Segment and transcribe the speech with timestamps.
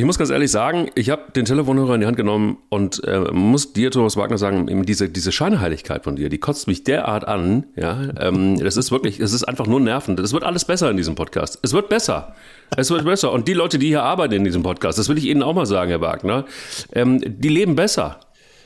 [0.00, 3.30] Ich muss ganz ehrlich sagen, ich habe den Telefonhörer in die Hand genommen und äh,
[3.32, 7.66] muss dir, Thomas Wagner, sagen, diese, diese Scheinheiligkeit von dir, die kotzt mich derart an.
[7.76, 10.18] Ja, ähm, das ist wirklich, es ist einfach nur nervend.
[10.18, 11.58] Es wird alles besser in diesem Podcast.
[11.60, 12.34] Es wird besser.
[12.78, 13.30] Es wird besser.
[13.30, 15.66] Und die Leute, die hier arbeiten in diesem Podcast, das will ich Ihnen auch mal
[15.66, 16.46] sagen, Herr Wagner,
[16.94, 18.20] ähm, die leben besser.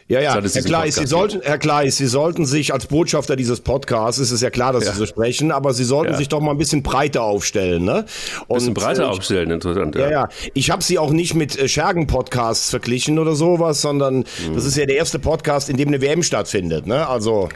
[0.06, 4.20] Ja, ja, Herr Kleis, Sie sollten, Herr Kleis, Sie sollten sich als Botschafter dieses Podcasts,
[4.20, 4.92] es ist ja klar, dass ja.
[4.92, 6.18] Sie so sprechen, aber Sie sollten ja.
[6.18, 8.04] sich doch mal ein bisschen breiter aufstellen, ne?
[8.46, 9.94] Und, ein bisschen breiter äh, aufstellen, interessant.
[9.94, 10.10] Ja, ja.
[10.10, 10.28] ja.
[10.52, 14.54] Ich habe Sie auch nicht mit äh, Schergen-Podcasts verglichen oder sowas, sondern mhm.
[14.54, 17.08] das ist ja der erste Podcast, in dem eine WM stattfindet, ne?
[17.08, 17.48] Also.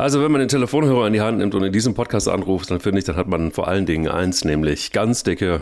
[0.00, 2.78] Also wenn man den Telefonhörer in die Hand nimmt und in diesem Podcast anruft, dann
[2.78, 5.60] finde ich, dann hat man vor allen Dingen eins, nämlich ganz dicke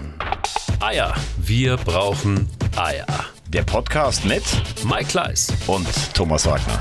[0.79, 1.15] Eier.
[1.39, 3.07] Wir brauchen Eier.
[3.49, 4.43] Der Podcast mit
[4.87, 6.79] Mike Kleiss und Thomas Wagner.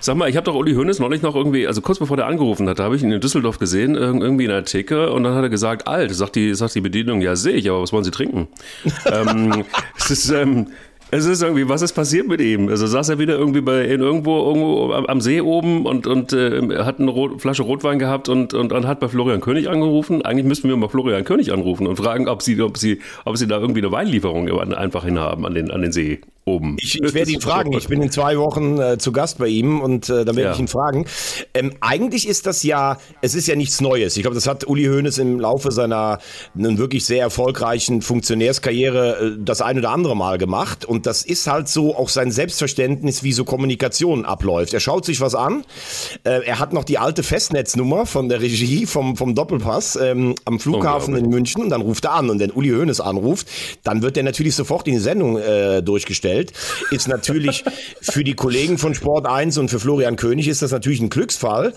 [0.00, 2.66] Sag mal, ich habe doch Uli Hoeneß neulich noch irgendwie, also kurz bevor der angerufen
[2.68, 5.42] hat, da habe ich ihn in Düsseldorf gesehen, irgendwie in einer Theke und dann hat
[5.42, 8.10] er gesagt, alt, sagt die, sagt die Bedienung, ja sehe ich, aber was wollen Sie
[8.10, 8.48] trinken?
[9.12, 9.64] ähm,
[9.96, 10.68] es ist, ähm,
[11.14, 12.68] es ist irgendwie, was ist passiert mit ihm?
[12.68, 16.78] Also saß er wieder irgendwie bei in irgendwo, irgendwo am, See oben und, und äh,
[16.78, 20.22] hat eine Rot, Flasche Rotwein gehabt und, und, und hat bei Florian König angerufen.
[20.22, 23.46] Eigentlich müssten wir mal Florian König anrufen und fragen, ob sie, ob sie, ob sie
[23.46, 26.76] da irgendwie eine Weinlieferung einfach hinhaben an den, an den See oben.
[26.78, 27.72] Ich, ich werde ihn fragen.
[27.72, 30.52] Ich bin in zwei Wochen äh, zu Gast bei ihm und äh, dann werde ja.
[30.52, 31.06] ich ihn fragen.
[31.54, 34.16] Ähm, eigentlich ist das ja, es ist ja nichts Neues.
[34.16, 36.18] Ich glaube, das hat Uli Hoeneß im Laufe seiner
[36.54, 40.84] nun wirklich sehr erfolgreichen Funktionärskarriere äh, das ein oder andere Mal gemacht.
[40.84, 44.74] Und das ist halt so auch sein Selbstverständnis, wie so Kommunikation abläuft.
[44.74, 45.64] Er schaut sich was an.
[46.24, 50.60] Äh, er hat noch die alte Festnetznummer von der Regie vom, vom Doppelpass ähm, am
[50.60, 52.28] Flughafen in München und dann ruft er an.
[52.28, 53.48] Und wenn Uli Hoeneß anruft,
[53.82, 56.52] dann wird er natürlich sofort in die Sendung äh, durchgestellt Welt,
[56.90, 57.64] ist natürlich
[58.00, 61.74] für die Kollegen von Sport 1 und für Florian König ist das natürlich ein Glücksfall.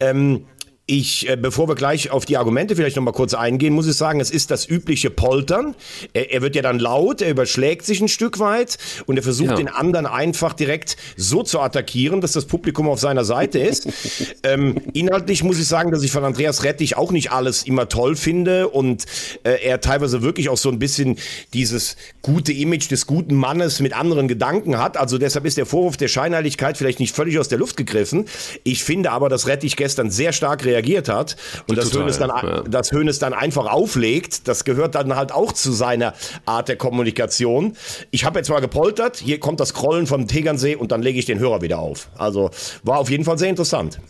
[0.00, 0.46] Ähm,
[0.90, 4.20] ich, äh, bevor wir gleich auf die Argumente vielleicht nochmal kurz eingehen, muss ich sagen,
[4.20, 5.74] es ist das übliche Poltern.
[6.14, 9.50] Er, er, wird ja dann laut, er überschlägt sich ein Stück weit und er versucht
[9.50, 9.56] ja.
[9.56, 13.86] den anderen einfach direkt so zu attackieren, dass das Publikum auf seiner Seite ist.
[14.44, 18.16] ähm, inhaltlich muss ich sagen, dass ich von Andreas Rettich auch nicht alles immer toll
[18.16, 19.04] finde und
[19.44, 21.18] äh, er teilweise wirklich auch so ein bisschen
[21.52, 24.96] dieses gute Image des guten Mannes mit anderen Gedanken hat.
[24.96, 28.24] Also deshalb ist der Vorwurf der Scheinheiligkeit vielleicht nicht völlig aus der Luft gegriffen.
[28.64, 31.36] Ich finde aber, dass Rettich gestern sehr stark reagiert reagiert hat
[31.68, 32.62] und das Hönes dann, ja.
[32.62, 36.14] das Hönes dann einfach auflegt, das gehört dann halt auch zu seiner
[36.46, 37.76] Art der Kommunikation.
[38.10, 41.26] Ich habe jetzt mal gepoltert, hier kommt das Krollen vom Tegernsee und dann lege ich
[41.26, 42.08] den Hörer wieder auf.
[42.16, 42.50] Also
[42.82, 44.00] war auf jeden Fall sehr interessant.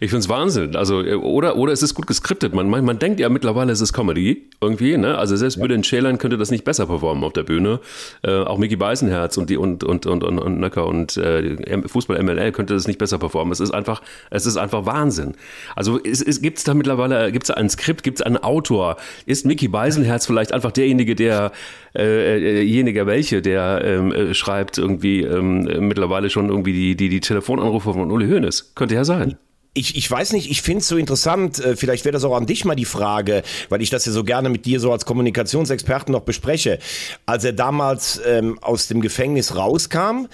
[0.00, 0.76] Ich finde es Wahnsinn.
[0.76, 2.54] Also, äh, oder, oder es ist gut geskriptet.
[2.54, 4.96] Man, man, man denkt ja mittlerweile, es ist Comedy irgendwie.
[4.96, 5.16] Ne?
[5.18, 5.62] Also selbst ja.
[5.62, 7.80] Bülent Schälern könnte das nicht besser performen auf der Bühne.
[8.22, 12.22] Äh, auch Mickey Beisenherz und die und und und und, und Nöcker und äh, Fußball
[12.22, 13.52] MLL könnte das nicht besser performen.
[13.52, 15.34] Es ist einfach, es ist einfach Wahnsinn.
[15.76, 18.96] Also es, es gibt es da mittlerweile, gibt es ein Skript, gibt es einen Autor?
[19.26, 21.52] Ist Mickey Beisenherz vielleicht einfach derjenige, der
[21.94, 27.20] äh, äh welche, der ähm, äh, schreibt irgendwie ähm, mittlerweile schon irgendwie die, die, die
[27.20, 28.74] Telefonanrufe von Uli Hoeneß?
[28.74, 29.36] Könnte ja sein
[29.74, 32.46] ich, ich weiß nicht, ich finde es so interessant, äh, vielleicht wäre das auch an
[32.46, 36.12] dich mal die Frage, weil ich das ja so gerne mit dir so als Kommunikationsexperten
[36.12, 36.78] noch bespreche.
[37.26, 40.26] Als er damals ähm, aus dem Gefängnis rauskam,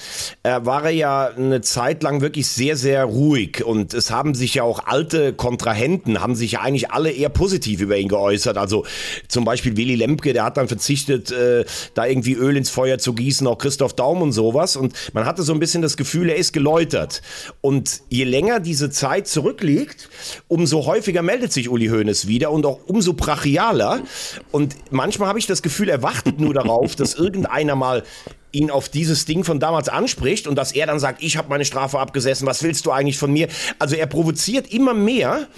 [0.45, 4.55] äh, war er ja eine Zeit lang wirklich sehr, sehr ruhig und es haben sich
[4.55, 8.56] ja auch alte Kontrahenten, haben sich ja eigentlich alle eher positiv über ihn geäußert.
[8.56, 8.87] Also
[9.28, 13.12] zum Beispiel Willy Lemke, der hat dann verzichtet, äh, da irgendwie Öl ins Feuer zu
[13.12, 16.37] gießen, auch Christoph Daum und sowas und man hatte so ein bisschen das Gefühl, er
[16.37, 17.21] ist geläutert.
[17.61, 20.08] Und je länger diese Zeit zurückliegt,
[20.48, 24.02] umso häufiger meldet sich Uli Hoeneß wieder und auch umso brachialer.
[24.50, 28.04] Und manchmal habe ich das Gefühl, er wartet nur darauf, dass irgendeiner mal
[28.52, 31.64] ihn auf dieses Ding von damals anspricht und dass er dann sagt, ich habe meine
[31.64, 33.48] Strafe abgesessen, was willst du eigentlich von mir?
[33.78, 35.48] Also er provoziert immer mehr.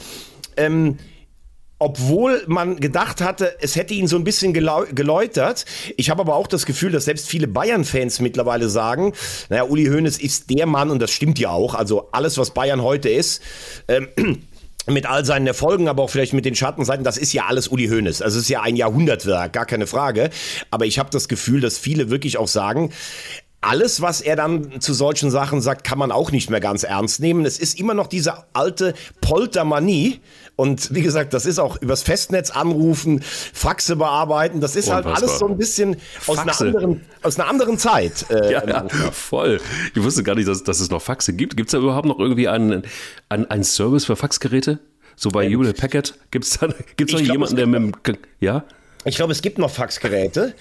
[0.57, 0.99] Ähm,
[1.79, 5.67] obwohl man gedacht hatte, es hätte ihn so ein bisschen geläutert.
[5.97, 9.13] Ich habe aber auch das Gefühl, dass selbst viele Bayern-Fans mittlerweile sagen,
[9.51, 11.75] naja, Uli Hoeneß ist der Mann und das stimmt ja auch.
[11.75, 13.43] Also alles, was Bayern heute ist,
[13.89, 14.09] ähm,
[14.89, 17.89] mit all seinen Erfolgen, aber auch vielleicht mit den Schattenseiten, das ist ja alles Uli
[17.89, 18.23] Hoeneß.
[18.23, 20.31] Also es ist ja ein Jahrhundertwerk, gar keine Frage.
[20.71, 22.93] Aber ich habe das Gefühl, dass viele wirklich auch sagen,
[23.61, 27.21] alles, was er dann zu solchen Sachen sagt, kann man auch nicht mehr ganz ernst
[27.21, 27.45] nehmen.
[27.45, 30.21] Es ist immer noch diese alte Poltermanie.
[30.57, 34.61] Und wie gesagt, das ist auch übers Festnetz anrufen, Faxe bearbeiten.
[34.61, 35.15] Das ist Unfassbar.
[35.15, 38.25] halt alles so ein bisschen aus einer anderen, aus einer anderen Zeit.
[38.31, 39.61] Äh, ja, ja, voll.
[39.95, 41.59] Ich wusste gar nicht, dass, dass es noch Faxe gibt.
[41.59, 42.83] Gibt es da überhaupt noch irgendwie einen,
[43.29, 44.79] einen, einen Service für Faxgeräte?
[45.15, 46.15] So bei ähm, Hewlett Packard?
[46.31, 48.17] Gibt es da, gibt's da jemanden, der mit dem.
[48.41, 48.65] Ja?
[49.05, 50.55] Ich glaube, es gibt noch Faxgeräte.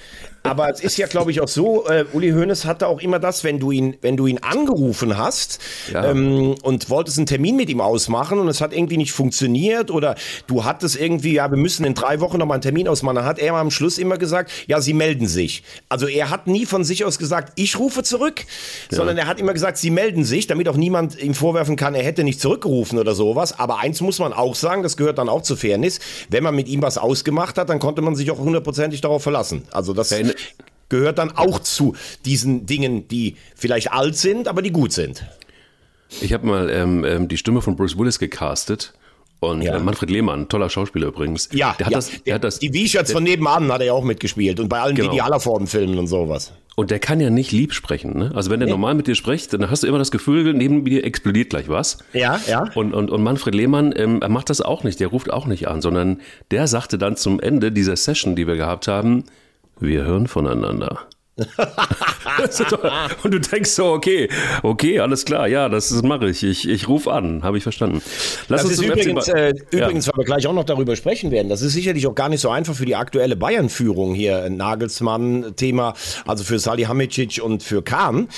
[0.46, 3.44] Aber es ist ja, glaube ich, auch so, äh, Uli Hoeneß hatte auch immer das,
[3.44, 5.60] wenn du ihn, wenn du ihn angerufen hast
[5.92, 6.12] ja.
[6.12, 10.16] ähm, und wolltest einen Termin mit ihm ausmachen und es hat irgendwie nicht funktioniert oder
[10.48, 13.40] du hattest irgendwie, ja, wir müssen in drei Wochen nochmal einen Termin ausmachen, dann hat
[13.40, 15.64] er am Schluss immer gesagt, ja, sie melden sich.
[15.90, 18.46] Also er hat nie von sich aus gesagt, ich rufe zurück,
[18.92, 18.98] ja.
[18.98, 22.04] sondern er hat immer gesagt, sie melden sich, damit auch niemand ihm vorwerfen kann, er
[22.04, 23.58] hätte nicht zurückgerufen oder sowas.
[23.60, 26.00] Aber eins muss man auch sagen, das gehört dann auch zur Fairness,
[26.30, 29.64] wenn man mit ihm was ausgemacht hat, dann konnte man sich auch hundertprozentig darauf verlassen.
[29.72, 30.18] Also das ja,
[30.90, 31.96] gehört dann auch zu
[32.26, 35.26] diesen Dingen, die vielleicht alt sind, aber die gut sind.
[36.22, 38.94] Ich habe mal ähm, ähm, die Stimme von Bruce Willis gecastet.
[39.42, 39.76] Und ja.
[39.76, 41.50] äh, Manfred Lehmann, toller Schauspieler übrigens.
[41.52, 41.98] Ja, der hat, ja.
[41.98, 42.60] Das, der hat das.
[42.60, 45.12] Die Wiescherts von nebenan hat er ja auch mitgespielt und bei allen genau.
[45.12, 46.54] Idealerformen-Filmen und sowas.
[46.76, 48.18] Und der kann ja nicht lieb sprechen.
[48.18, 48.32] Ne?
[48.34, 48.74] Also wenn der ja.
[48.74, 52.00] normal mit dir spricht, dann hast du immer das Gefühl, neben dir explodiert gleich was.
[52.14, 52.70] Ja, ja.
[52.76, 55.68] Und, und, und Manfred Lehmann ähm, er macht das auch nicht, der ruft auch nicht
[55.68, 56.22] an, sondern
[56.52, 59.24] der sagte dann zum Ende dieser Session, die wir gehabt haben,
[59.80, 61.08] wir hören voneinander.
[63.24, 64.30] und du denkst so, okay,
[64.64, 66.44] okay, alles klar, ja, das mache ich.
[66.44, 68.02] Ich, ich rufe an, habe ich verstanden.
[68.48, 70.14] Lass das uns ist übrigens, äh, übrigens, ja.
[70.14, 72.50] weil wir gleich auch noch darüber sprechen werden, das ist sicherlich auch gar nicht so
[72.50, 75.94] einfach für die aktuelle Bayern-Führung hier, Nagelsmann-Thema,
[76.26, 78.30] also für Salihamidzic und für Kahn.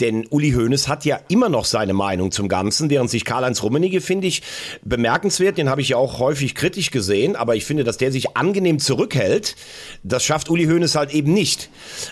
[0.00, 4.02] Denn Uli Hoeneß hat ja immer noch seine Meinung zum Ganzen, während sich Karl-Heinz Rummenigge,
[4.02, 4.42] finde ich,
[4.84, 8.36] bemerkenswert, den habe ich ja auch häufig kritisch gesehen, aber ich finde, dass der sich
[8.36, 9.56] angenehm zurückhält,
[10.02, 11.70] das schafft Uli Hoeneß halt eben nicht.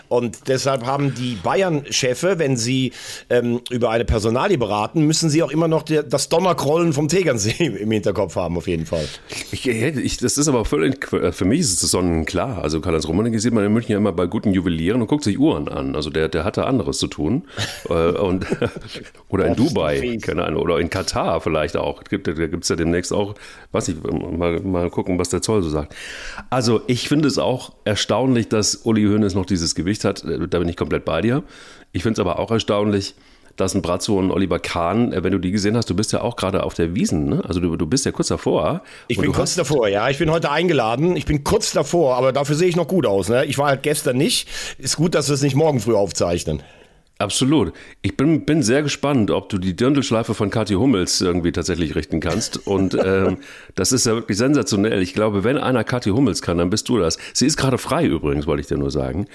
[0.08, 2.92] Und deshalb haben die Bayern-Chefe, wenn sie
[3.28, 7.66] ähm, über eine Personalie beraten, müssen sie auch immer noch der, das Donnerkrollen vom Tegernsee
[7.80, 9.06] im Hinterkopf haben, auf jeden Fall.
[9.50, 12.62] Ich, ich, das ist aber völlig, für mich ist es sonnenklar.
[12.62, 15.38] Also Karl-Heinz Rummenigge sieht man in München ja immer bei guten Juwelieren und guckt sich
[15.38, 15.94] Uhren an.
[15.94, 17.44] Also der, der hatte anderes zu tun.
[17.88, 18.46] Äh, und,
[19.28, 22.02] oder in Dubai, keine Ahnung, oder in Katar vielleicht auch.
[22.02, 22.28] Da gibt
[22.62, 23.34] es ja demnächst auch,
[23.72, 25.94] weiß ich, mal, mal gucken, was der Zoll so sagt.
[26.50, 30.24] Also ich finde es auch erstaunlich, dass Uli Hoeneß noch dieses Gewicht hat.
[30.24, 31.42] Äh, da bin ich komplett bei dir.
[31.92, 33.14] Ich finde es aber auch erstaunlich,
[33.56, 36.22] dass ein Brazzo und Oliver Kahn, äh, wenn du die gesehen hast, du bist ja
[36.22, 37.42] auch gerade auf der Wiesen, ne?
[37.46, 38.82] Also du, du bist ja kurz davor.
[39.08, 40.08] Ich bin kurz davor, ja.
[40.08, 41.16] Ich bin heute eingeladen.
[41.16, 43.28] Ich bin kurz davor, aber dafür sehe ich noch gut aus.
[43.28, 43.44] Ne?
[43.44, 44.48] Ich war halt gestern nicht.
[44.78, 46.62] Ist gut, dass wir es nicht morgen früh aufzeichnen.
[47.18, 47.72] Absolut.
[48.02, 52.18] Ich bin, bin sehr gespannt, ob du die Dirndlschleife von Kathi Hummels irgendwie tatsächlich richten
[52.18, 52.66] kannst.
[52.66, 53.38] Und ähm,
[53.76, 55.00] das ist ja wirklich sensationell.
[55.00, 57.18] Ich glaube, wenn einer Kathi Hummels kann, dann bist du das.
[57.32, 59.26] Sie ist gerade frei übrigens, wollte ich dir nur sagen.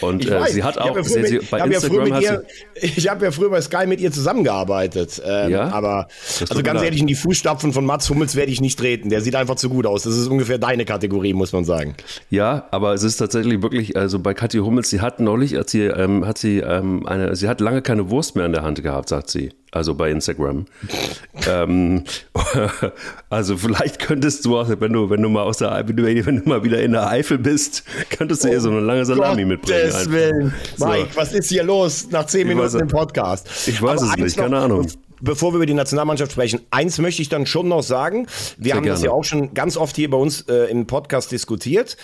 [0.00, 2.44] Und ich äh, sie hat auch, sie, sie, bei Instagram ja ihr,
[2.80, 5.20] Ich habe ja früher bei Sky mit ihr zusammengearbeitet.
[5.24, 5.72] Ähm, ja?
[5.72, 6.06] Aber
[6.48, 9.10] also ganz ehrlich, in die Fußstapfen von Mats Hummels werde ich nicht treten.
[9.10, 10.04] Der sieht einfach zu gut aus.
[10.04, 11.96] Das ist ungefähr deine Kategorie, muss man sagen.
[12.30, 15.86] Ja, aber es ist tatsächlich wirklich, also bei Kathi Hummels, sie hat neulich, als sie,
[15.86, 19.08] ähm, hat sie ähm, eine, sie hat lange keine Wurst mehr in der Hand gehabt,
[19.08, 19.50] sagt sie.
[19.72, 20.66] Also bei Instagram.
[21.48, 22.04] ähm,
[23.30, 26.42] also vielleicht könntest du auch, wenn du, wenn du mal aus der wenn du, wenn
[26.42, 29.42] du mal wieder in der Eifel bist, könntest du oh, ihr so eine lange Salami
[29.42, 29.86] Gott mitbringen.
[29.86, 30.54] Des Willen.
[30.78, 31.16] Mike, so.
[31.16, 33.48] was ist hier los nach zehn Minuten weiß, im Podcast?
[33.66, 34.86] Ich weiß Aber es nicht, keine Ahnung
[35.20, 38.26] bevor wir über die Nationalmannschaft sprechen, eins möchte ich dann schon noch sagen.
[38.56, 38.94] Wir Sehr haben gerne.
[38.96, 41.96] das ja auch schon ganz oft hier bei uns äh, im Podcast diskutiert.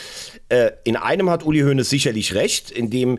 [0.49, 3.19] Äh, in einem hat Uli Hoeneß sicherlich recht, in dem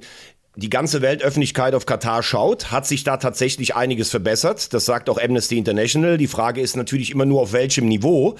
[0.55, 4.71] die ganze Weltöffentlichkeit auf Katar schaut, hat sich da tatsächlich einiges verbessert.
[4.71, 6.19] Das sagt auch Amnesty International.
[6.19, 8.35] Die Frage ist natürlich immer nur, auf welchem Niveau.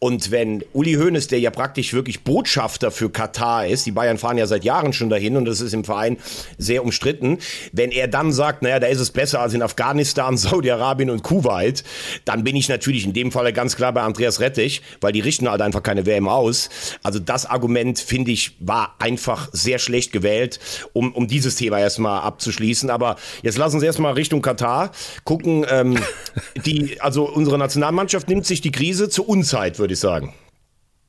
[0.00, 4.38] Und wenn Uli Hoeneß, der ja praktisch wirklich Botschafter für Katar ist, die Bayern fahren
[4.38, 6.16] ja seit Jahren schon dahin und das ist im Verein
[6.58, 7.38] sehr umstritten,
[7.70, 11.84] wenn er dann sagt, naja, da ist es besser als in Afghanistan, Saudi-Arabien und Kuwait,
[12.24, 15.48] dann bin ich natürlich in dem Fall ganz klar bei Andreas Rettich, weil die richten
[15.48, 16.70] halt einfach keine WM aus.
[17.04, 20.58] Also das Argument, finde ich, war einfach sehr schlecht gewählt,
[20.92, 22.90] um, um dieses dieses Thema erstmal abzuschließen.
[22.90, 24.90] Aber jetzt lassen Sie erstmal Richtung Katar
[25.24, 25.66] gucken.
[25.68, 25.98] Ähm,
[26.66, 30.34] die, also unsere Nationalmannschaft nimmt sich die Krise zur Unzeit, würde ich sagen.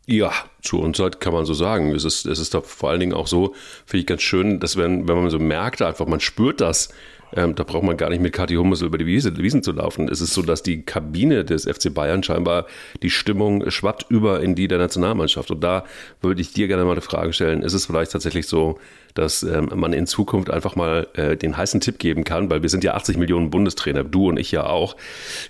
[0.05, 1.95] Ja, zur Unzeit kann man so sagen.
[1.95, 3.53] Es ist, es ist doch vor allen Dingen auch so,
[3.85, 6.89] finde ich ganz schön, dass wenn, wenn man so merkt, einfach man spürt das,
[7.35, 10.07] ähm, da braucht man gar nicht mit Kathi Hummels über die Wiese, Wiesen zu laufen.
[10.09, 12.67] Es ist so, dass die Kabine des FC Bayern scheinbar
[13.01, 15.51] die Stimmung schwappt über in die der Nationalmannschaft.
[15.51, 15.83] Und da
[16.21, 17.61] würde ich dir gerne mal eine Frage stellen.
[17.61, 18.79] Ist es vielleicht tatsächlich so,
[19.13, 22.69] dass ähm, man in Zukunft einfach mal äh, den heißen Tipp geben kann, weil wir
[22.69, 24.95] sind ja 80 Millionen Bundestrainer, du und ich ja auch,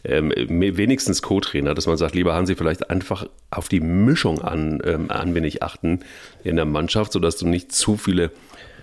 [0.03, 5.09] ähm, wenigstens Co-Trainer, dass man sagt, lieber Hansi, vielleicht einfach auf die Mischung an, ähm,
[5.09, 5.99] an wenig achten
[6.43, 8.31] in der Mannschaft, sodass du nicht zu viele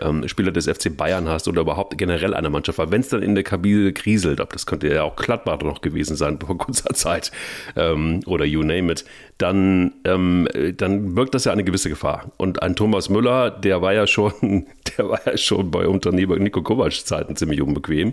[0.01, 3.23] ähm, Spieler des FC Bayern hast oder überhaupt generell eine Mannschaft, weil wenn es dann
[3.23, 6.95] in der Kabine kriselt, ob das könnte ja auch Klattbach noch gewesen sein vor kurzer
[6.95, 7.31] Zeit
[7.77, 9.05] ähm, oder you name it,
[9.39, 12.31] dann, ähm, dann wirkt das ja eine gewisse Gefahr.
[12.37, 14.33] Und ein Thomas Müller, der war ja schon,
[14.99, 18.13] der war ja schon bei Unternehmer Nico Kovac Zeiten ziemlich unbequem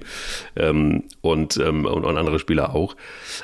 [0.56, 2.96] ähm, und, ähm, und, und andere Spieler auch.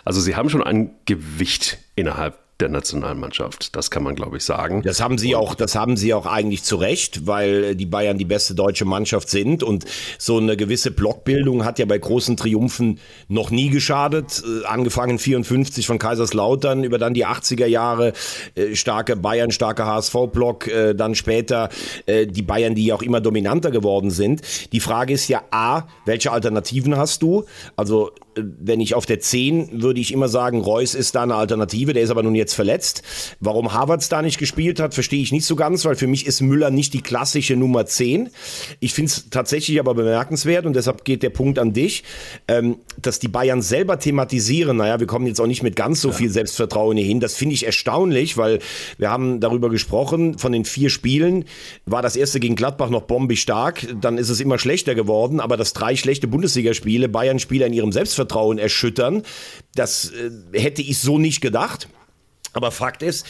[0.05, 3.75] Also sie haben schon ein Gewicht innerhalb der Nationalmannschaft.
[3.75, 4.81] Das kann man, glaube ich, sagen.
[4.83, 8.25] Das haben sie auch, das haben sie auch eigentlich zu Recht, weil die Bayern die
[8.25, 9.85] beste deutsche Mannschaft sind und
[10.17, 14.41] so eine gewisse Blockbildung hat ja bei großen Triumphen noch nie geschadet.
[14.43, 18.13] Äh, angefangen 54 von Kaiserslautern über dann die 80er Jahre,
[18.55, 21.69] äh, starke Bayern, starke HSV-Block, äh, dann später
[22.05, 24.41] äh, die Bayern, die auch immer dominanter geworden sind.
[24.71, 27.43] Die Frage ist ja A, welche Alternativen hast du?
[27.75, 31.93] Also wenn ich auf der 10 würde ich immer sagen, Reus ist da eine Alternative,
[31.93, 33.03] der ist aber nun jetzt verletzt.
[33.39, 36.41] Warum Havertz da nicht gespielt hat, verstehe ich nicht so ganz, weil für mich ist
[36.41, 38.29] Müller nicht die klassische Nummer 10.
[38.79, 42.03] Ich finde es tatsächlich aber bemerkenswert und deshalb geht der Punkt an dich,
[42.47, 46.11] ähm, dass die Bayern selber thematisieren, naja, wir kommen jetzt auch nicht mit ganz so
[46.11, 47.19] viel Selbstvertrauen hier hin.
[47.19, 48.59] Das finde ich erstaunlich, weil
[48.97, 51.45] wir haben darüber gesprochen, von den vier Spielen
[51.85, 55.57] war das erste gegen Gladbach noch bombig stark, dann ist es immer schlechter geworden, aber
[55.57, 59.23] das drei schlechte Bundesligaspiele, Bayern-Spieler in ihrem Selbstvertrauen Selbstvertrauen erschüttern.
[59.75, 61.87] Das äh, hätte ich so nicht gedacht.
[62.53, 63.25] Aber Fakt ist,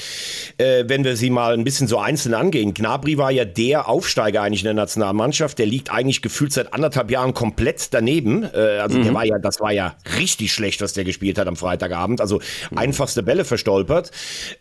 [0.58, 4.42] äh, wenn wir sie mal ein bisschen so einzeln angehen, Gnabry war ja der Aufsteiger
[4.42, 5.58] eigentlich in der Nationalmannschaft.
[5.60, 8.44] Der liegt eigentlich gefühlt seit anderthalb Jahren komplett daneben.
[8.44, 9.04] Äh, also mhm.
[9.04, 12.20] der war ja, das war ja richtig schlecht, was der gespielt hat am Freitagabend.
[12.20, 12.78] Also mhm.
[12.78, 14.12] einfachste Bälle verstolpert.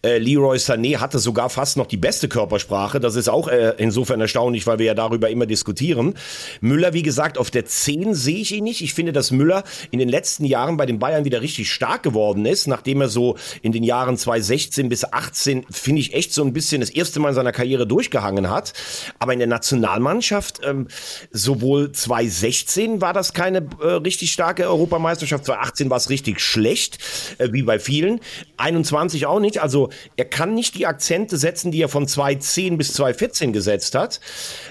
[0.03, 3.01] Äh, Leroy Sané hatte sogar fast noch die beste Körpersprache.
[3.01, 6.15] Das ist auch äh, insofern erstaunlich, weil wir ja darüber immer diskutieren.
[6.61, 8.81] Müller, wie gesagt, auf der 10 sehe ich ihn nicht.
[8.81, 12.47] Ich finde, dass Müller in den letzten Jahren bei den Bayern wieder richtig stark geworden
[12.47, 16.45] ist, nachdem er so in den Jahren 2016 16 bis 18, finde ich, echt so
[16.45, 18.75] ein bisschen das erste Mal in seiner Karriere durchgehangen hat.
[19.19, 20.89] Aber in der Nationalmannschaft, ähm,
[21.31, 26.99] sowohl 2016 war das keine äh, richtig starke Europameisterschaft, 2018 war es richtig schlecht,
[27.39, 28.21] äh, wie bei vielen.
[28.59, 29.63] 21 auch nicht.
[29.63, 34.21] Also er kann nicht die Akzente setzen, die er von 2010 bis 2014 gesetzt hat.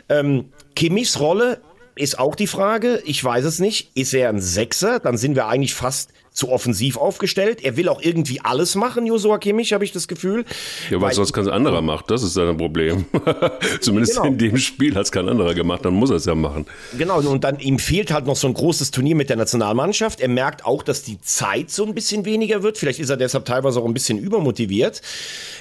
[0.09, 1.59] Ähm, Kimmichs Rolle
[1.95, 3.01] ist auch die Frage.
[3.05, 3.91] Ich weiß es nicht.
[3.95, 4.99] Ist er ein Sechser?
[4.99, 7.63] Dann sind wir eigentlich fast zu offensiv aufgestellt.
[7.63, 10.45] Er will auch irgendwie alles machen, Josua Kimmich, habe ich das Gefühl.
[10.89, 12.09] Ja, weil sonst kein anderer macht.
[12.09, 13.05] Das ist sein Problem.
[13.81, 14.27] Zumindest genau.
[14.27, 15.83] in dem Spiel hat es kein anderer gemacht.
[15.83, 16.65] Dann muss er es ja machen.
[16.97, 17.19] Genau.
[17.19, 20.21] Und dann ihm fehlt halt noch so ein großes Turnier mit der Nationalmannschaft.
[20.21, 22.77] Er merkt auch, dass die Zeit so ein bisschen weniger wird.
[22.77, 25.01] Vielleicht ist er deshalb teilweise auch ein bisschen übermotiviert.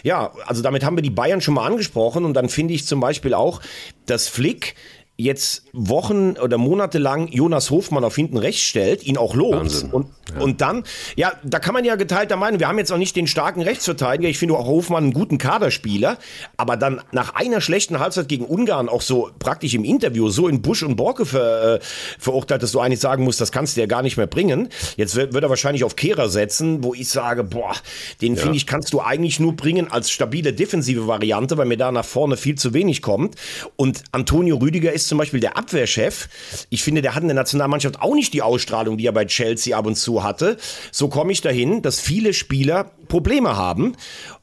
[0.04, 2.24] Ja, also damit haben wir die Bayern schon mal angesprochen.
[2.24, 3.60] Und dann finde ich zum Beispiel auch,
[4.06, 4.76] dass Flick
[5.22, 9.90] jetzt Wochen oder Monate lang Jonas Hofmann auf hinten rechts stellt, ihn auch lobt Wahnsinn.
[9.90, 10.40] und ja.
[10.40, 10.84] und dann
[11.16, 14.28] ja, da kann man ja geteilter Meinung, wir haben jetzt auch nicht den starken Rechtsverteidiger,
[14.28, 16.18] ich finde auch Hofmann einen guten Kaderspieler,
[16.56, 20.62] aber dann nach einer schlechten Halbzeit gegen Ungarn auch so praktisch im Interview so in
[20.62, 21.80] Busch und Borke ver, äh,
[22.18, 24.68] verurteilt, dass du eigentlich sagen musst, das kannst du ja gar nicht mehr bringen.
[24.96, 27.74] Jetzt wird, wird er wahrscheinlich auf Kehrer setzen, wo ich sage, boah,
[28.20, 28.42] den ja.
[28.42, 32.04] finde ich kannst du eigentlich nur bringen als stabile defensive Variante, weil mir da nach
[32.04, 33.36] vorne viel zu wenig kommt
[33.76, 36.28] und Antonio Rüdiger ist zum Beispiel der Abwehrchef.
[36.70, 39.76] Ich finde, der hat in der Nationalmannschaft auch nicht die Ausstrahlung, die er bei Chelsea
[39.76, 40.56] ab und zu hatte.
[40.90, 43.96] So komme ich dahin, dass viele Spieler Probleme haben.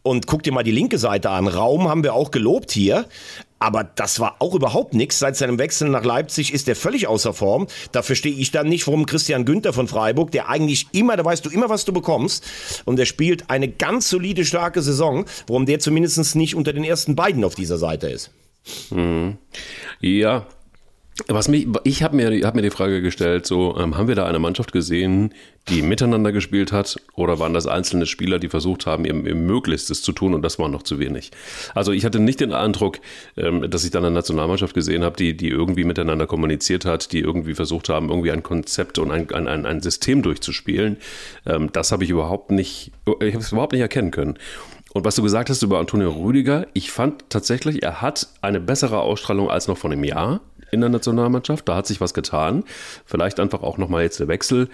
[0.03, 1.47] Und guck dir mal die linke Seite an.
[1.47, 3.05] Raum haben wir auch gelobt hier.
[3.59, 5.19] Aber das war auch überhaupt nichts.
[5.19, 7.67] Seit seinem Wechsel nach Leipzig ist er völlig außer Form.
[7.91, 11.45] Da verstehe ich dann nicht, warum Christian Günther von Freiburg, der eigentlich immer, da weißt
[11.45, 12.45] du immer, was du bekommst,
[12.85, 17.15] und der spielt eine ganz solide, starke Saison, warum der zumindest nicht unter den ersten
[17.15, 18.31] beiden auf dieser Seite ist.
[18.91, 19.37] Mhm.
[20.01, 20.45] Ja,
[21.27, 24.25] was mich, ich habe mir, hab mir die Frage gestellt, so ähm, haben wir da
[24.25, 25.33] eine Mannschaft gesehen,
[25.67, 30.01] die miteinander gespielt hat, oder waren das einzelne Spieler, die versucht haben, ihr, ihr Möglichstes
[30.01, 31.31] zu tun und das war noch zu wenig?
[31.73, 32.99] Also ich hatte nicht den Eindruck,
[33.35, 37.19] ähm, dass ich dann eine Nationalmannschaft gesehen habe, die, die irgendwie miteinander kommuniziert hat, die
[37.19, 40.97] irgendwie versucht haben, irgendwie ein Konzept und ein, ein, ein System durchzuspielen.
[41.45, 44.37] Ähm, das habe ich überhaupt nicht, ich habe es überhaupt nicht erkennen können.
[44.93, 49.01] Und was du gesagt hast über Antonio Rüdiger, ich fand tatsächlich, er hat eine bessere
[49.01, 51.67] Ausstrahlung als noch vor einem Jahr in der Nationalmannschaft.
[51.67, 52.63] Da hat sich was getan.
[53.05, 54.69] Vielleicht einfach auch nochmal jetzt der Wechsel,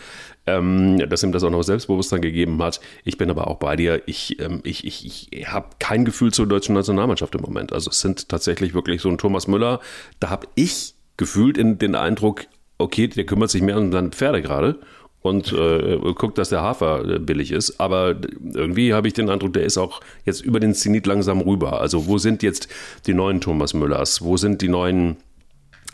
[0.45, 2.79] ähm, dass ihm das auch noch Selbstbewusstsein gegeben hat.
[3.03, 4.01] Ich bin aber auch bei dir.
[4.05, 7.73] Ich, ähm, ich, ich, ich habe kein Gefühl zur deutschen Nationalmannschaft im Moment.
[7.73, 9.79] Also es sind tatsächlich wirklich so ein Thomas Müller.
[10.19, 12.45] Da habe ich gefühlt in den Eindruck,
[12.77, 14.79] okay, der kümmert sich mehr um seine Pferde gerade
[15.23, 17.79] und äh, guckt, dass der Hafer äh, billig ist.
[17.79, 18.15] Aber
[18.53, 21.79] irgendwie habe ich den Eindruck, der ist auch jetzt über den Zenit langsam rüber.
[21.81, 22.67] Also wo sind jetzt
[23.07, 24.21] die neuen Thomas Müllers?
[24.21, 25.17] Wo sind die neuen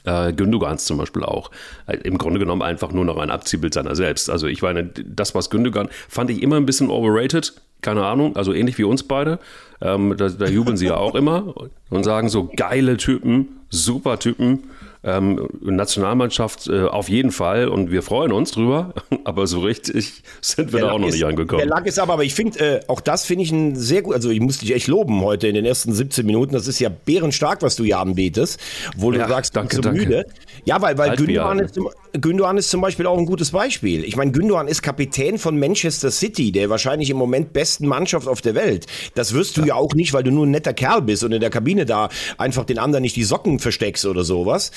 [0.06, 1.51] äh, Gündogans zum Beispiel auch.
[1.88, 4.29] Äh, Im Grunde genommen einfach nur noch ein Abziehbild seiner selbst.
[4.29, 7.53] Also ich meine, das, was Gündogan, fand ich immer ein bisschen overrated.
[7.82, 9.39] Keine Ahnung, also ähnlich wie uns beide.
[9.82, 11.53] Ähm, da, da jubeln sie ja auch immer
[11.89, 14.65] und sagen so geile Typen, super Typen.
[15.01, 20.74] Ähm, Nationalmannschaft äh, auf jeden Fall und wir freuen uns drüber, aber so richtig sind
[20.74, 21.60] wir Der da auch noch ist, nicht angekommen.
[21.60, 24.13] Der Lack ist aber, aber ich finde, äh, auch das finde ich ein sehr gut,
[24.13, 26.53] also ich muss dich echt loben heute in den ersten 17 Minuten.
[26.53, 28.60] Das ist ja bärenstark, was du hier anbietest,
[28.98, 30.06] wo Ja, du sagst, danke, du bist so danke.
[30.06, 30.25] müde.
[30.65, 31.68] Ja, weil, weil Gündogan, alt.
[31.68, 31.89] ist, zum-
[32.20, 34.03] Gündogan ist zum Beispiel auch ein gutes Beispiel.
[34.03, 38.41] Ich meine, Gündogan ist Kapitän von Manchester City, der wahrscheinlich im Moment besten Mannschaft auf
[38.41, 38.86] der Welt.
[39.15, 41.39] Das wirst du ja, auch nicht, weil du nur ein netter Kerl bist und in
[41.39, 44.72] der Kabine da einfach den anderen nicht die Socken versteckst oder sowas.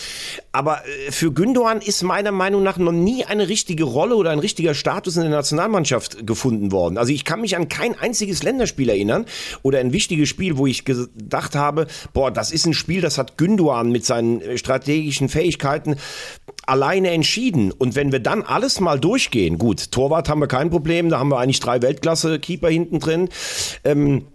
[0.53, 4.39] Aber äh, für Gündogan ist meiner Meinung nach noch nie eine richtige Rolle oder ein
[4.39, 6.99] richtiger Status in der Nationalmannschaft gefunden worden.
[6.99, 9.27] Also ich kann mich an kein einziges Länderspiel erinnern
[9.63, 13.39] oder ein wichtiges Spiel, wo ich gedacht habe, boah, das ist ein Spiel, das hat
[13.39, 15.97] Gündogan mit seinen äh, strategischen Fähigkeiten
[16.67, 17.73] alleine entschieden.
[17.73, 21.29] Und wenn wir dann alles mal durchgehen, gut, Torwart haben wir kein Problem, da haben
[21.29, 23.29] wir eigentlich drei Weltklasse-Keeper hinten drin.
[23.85, 24.27] Ähm,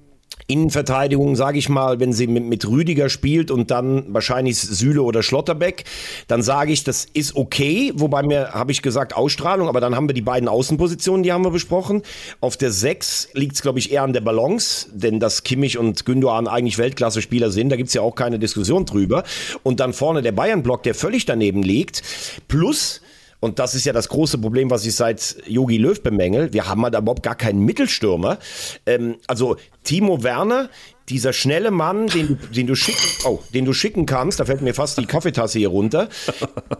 [0.48, 5.22] Innenverteidigung, sage ich mal, wenn sie mit, mit Rüdiger spielt und dann wahrscheinlich Süle oder
[5.22, 5.84] Schlotterbeck,
[6.28, 7.92] dann sage ich, das ist okay.
[7.96, 11.44] Wobei mir habe ich gesagt Ausstrahlung, aber dann haben wir die beiden Außenpositionen, die haben
[11.44, 12.02] wir besprochen.
[12.40, 16.06] Auf der 6 liegt es, glaube ich, eher an der Balance, denn dass Kimmich und
[16.06, 19.24] Gündogan eigentlich Weltklasse-Spieler sind, da gibt's ja auch keine Diskussion drüber.
[19.64, 22.04] Und dann vorne der Bayern-Block, der völlig daneben liegt,
[22.48, 23.02] plus
[23.40, 26.54] und das ist ja das große Problem, was ich seit Yogi Löw bemängel.
[26.54, 28.40] Wir haben halt überhaupt gar keinen Mittelstürmer.
[28.86, 30.70] Ähm, also Timo Werner,
[31.10, 34.62] dieser schnelle Mann, den du, den du schicken, oh, den du schicken kannst, da fällt
[34.62, 36.10] mir fast die Kaffeetasse hier runter.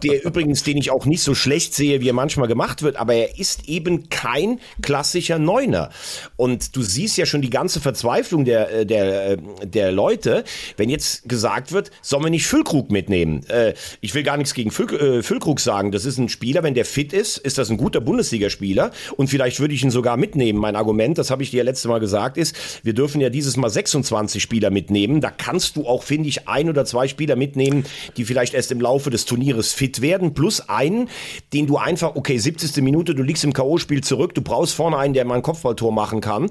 [0.02, 3.14] Der übrigens, den ich auch nicht so schlecht sehe, wie er manchmal gemacht wird, aber
[3.14, 5.90] er ist eben kein klassischer Neuner.
[6.36, 10.44] Und du siehst ja schon die ganze Verzweiflung der, äh, der, äh, der Leute,
[10.76, 13.46] wenn jetzt gesagt wird, sollen wir nicht Füllkrug mitnehmen?
[13.48, 15.90] Äh, ich will gar nichts gegen Füll, Füllkrug sagen.
[15.90, 18.90] Das ist ein Spieler, wenn der fit ist, ist das ein guter Bundesligaspieler.
[19.16, 20.58] Und vielleicht würde ich ihn sogar mitnehmen.
[20.58, 23.56] Mein Argument, das habe ich dir ja letztes Mal gesagt, ist, wir dürfen ja dieses
[23.56, 25.20] Mal 26 Spieler mitnehmen.
[25.20, 27.84] Da kannst du auch, finde ich, ein oder zwei Spieler mitnehmen,
[28.16, 31.08] die vielleicht erst im Laufe des Turnieres fit werden, plus einen,
[31.52, 32.82] den du einfach, okay, 70.
[32.82, 36.20] Minute, du liegst im K.O.-Spiel zurück, du brauchst vorne einen, der mal ein Kopfballtor machen
[36.20, 36.50] kann.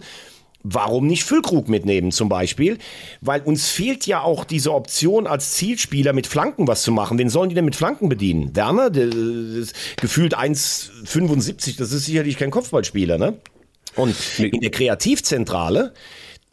[0.63, 2.77] Warum nicht Füllkrug mitnehmen zum Beispiel?
[3.21, 7.17] Weil uns fehlt ja auch diese Option als Zielspieler mit Flanken was zu machen.
[7.17, 8.55] Wen sollen die denn mit Flanken bedienen?
[8.55, 13.37] Werner, ist gefühlt 1,75, das ist sicherlich kein Kopfballspieler, ne?
[13.95, 15.93] Und in der Kreativzentrale,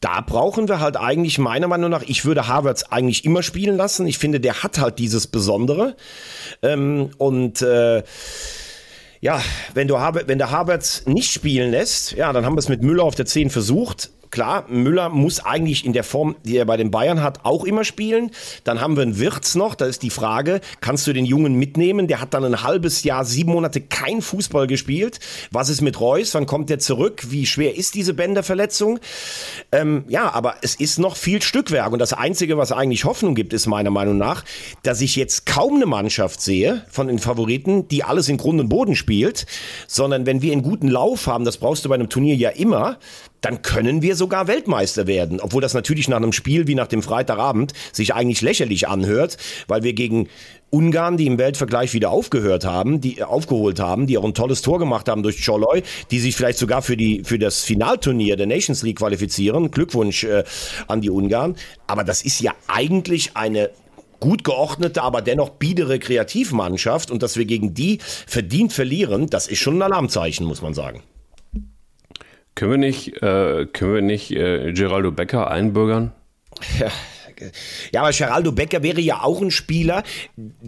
[0.04, 4.06] da brauchen wir halt eigentlich meiner Meinung nach, ich würde Havertz eigentlich immer spielen lassen.
[4.06, 5.96] Ich finde, der hat halt dieses Besondere.
[6.60, 8.02] Ähm, und äh,
[9.22, 9.40] ja,
[9.72, 9.96] wenn, du
[10.38, 13.48] der Havertz nicht spielen lässt, ja, dann haben wir es mit Müller auf der 10
[13.48, 14.10] versucht.
[14.34, 17.84] Klar, Müller muss eigentlich in der Form, die er bei den Bayern hat, auch immer
[17.84, 18.32] spielen.
[18.64, 19.76] Dann haben wir einen Wirtz noch.
[19.76, 22.08] Da ist die Frage, kannst du den Jungen mitnehmen?
[22.08, 25.20] Der hat dann ein halbes Jahr, sieben Monate kein Fußball gespielt.
[25.52, 26.34] Was ist mit Reus?
[26.34, 27.26] Wann kommt der zurück?
[27.28, 28.98] Wie schwer ist diese Bänderverletzung?
[29.70, 31.92] Ähm, ja, aber es ist noch viel Stückwerk.
[31.92, 34.44] Und das Einzige, was eigentlich Hoffnung gibt, ist meiner Meinung nach,
[34.82, 38.68] dass ich jetzt kaum eine Mannschaft sehe von den Favoriten, die alles in Grund und
[38.68, 39.46] Boden spielt,
[39.86, 42.98] sondern wenn wir einen guten Lauf haben, das brauchst du bei einem Turnier ja immer,
[43.44, 45.38] dann können wir sogar Weltmeister werden.
[45.40, 49.36] Obwohl das natürlich nach einem Spiel wie nach dem Freitagabend sich eigentlich lächerlich anhört,
[49.68, 50.28] weil wir gegen
[50.70, 54.62] Ungarn, die im Weltvergleich wieder aufgehört haben, die äh, aufgeholt haben, die auch ein tolles
[54.62, 58.46] Tor gemacht haben durch Choloy, die sich vielleicht sogar für die für das Finalturnier der
[58.46, 59.70] Nations League qualifizieren.
[59.70, 60.44] Glückwunsch äh,
[60.88, 61.54] an die Ungarn.
[61.86, 63.70] Aber das ist ja eigentlich eine
[64.20, 69.58] gut geordnete, aber dennoch biedere Kreativmannschaft und dass wir gegen die verdient verlieren, das ist
[69.58, 71.02] schon ein Alarmzeichen, muss man sagen.
[72.54, 76.12] Können wir nicht, äh, können wir nicht äh, Geraldo Becker einbürgern?
[76.78, 76.88] Ja.
[77.92, 80.02] Ja, aber Geraldo Becker wäre ja auch ein Spieler.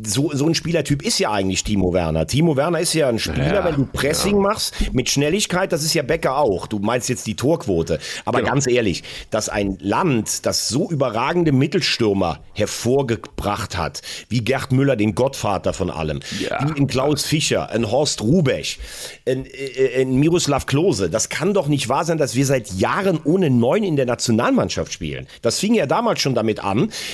[0.02, 2.26] So, so ein Spielertyp ist ja eigentlich Timo Werner.
[2.26, 5.94] Timo Werner ist ja ein Spieler, Ja, wenn du Pressing machst mit Schnelligkeit, das ist
[5.94, 6.66] ja Becker auch.
[6.66, 7.98] Du meinst jetzt die Torquote.
[8.24, 8.50] Aber Genau.
[8.52, 15.14] ganz ehrlich, dass ein Land, das so überragende Mittelstürmer hervorgebracht hat, wie Gerd Müller, den
[15.14, 16.66] Gottvater von allem, Ja.
[16.68, 18.78] wie ein Klaus Fischer, ein Horst Rubesch,
[19.26, 23.20] ein, äh, ein Miroslav Klose, das kann doch nicht wahr sein, dass wir seit Jahren
[23.24, 25.26] ohne Neun in der Nationalmannschaft spielen.
[25.42, 26.65] Das fing ja damals schon damit an,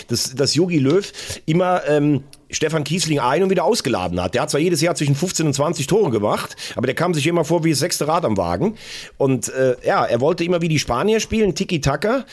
[0.08, 1.10] dass, dass Jogi Löw
[1.46, 4.34] immer ähm, Stefan Kiesling ein- und wieder ausgeladen hat.
[4.34, 7.26] Der hat zwar jedes Jahr zwischen 15 und 20 Tore gemacht, aber der kam sich
[7.26, 8.76] immer vor wie das sechste Rad am Wagen.
[9.16, 12.24] Und äh, ja, er wollte immer wie die Spanier spielen, Tiki-Taka.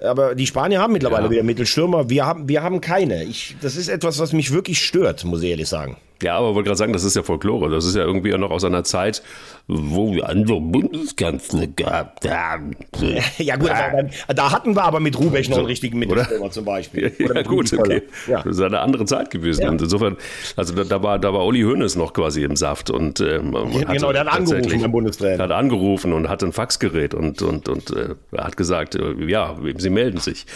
[0.00, 1.30] Aber die Spanier haben mittlerweile Ja.
[1.30, 2.08] wieder Mittelstürmer.
[2.08, 3.24] Wir haben, wir haben keine.
[3.24, 5.96] Ich, das ist etwas, was mich wirklich stört, muss ich ehrlich sagen.
[6.22, 7.70] Ja, aber wollte gerade sagen, das ist ja Folklore.
[7.70, 9.22] Das ist ja irgendwie noch aus einer Zeit,
[9.68, 12.76] wo wir andere Bundeskanzler gehabt haben.
[13.38, 16.08] Ja gut, dann, da hatten wir aber mit Rubesch noch einen richtigen Oder?
[16.08, 17.12] Mittelstürmer zum Beispiel.
[17.18, 18.02] Ja, mit gut, okay.
[18.26, 18.42] Ja.
[18.42, 19.62] Das ist eine andere Zeit gewesen.
[19.62, 19.70] Ja.
[19.70, 20.16] Und insofern,
[20.56, 22.90] also da, da, war, da war Uli Hoeneß noch quasi im Saft.
[22.90, 25.44] Und, ähm, Ja, genau, der hat angerufen beim Bundestrainer.
[25.44, 29.90] Hat angerufen und hatte ein Faxgerät und, und, und äh, hat gesagt, äh, ja, sie
[29.90, 30.46] melden sich.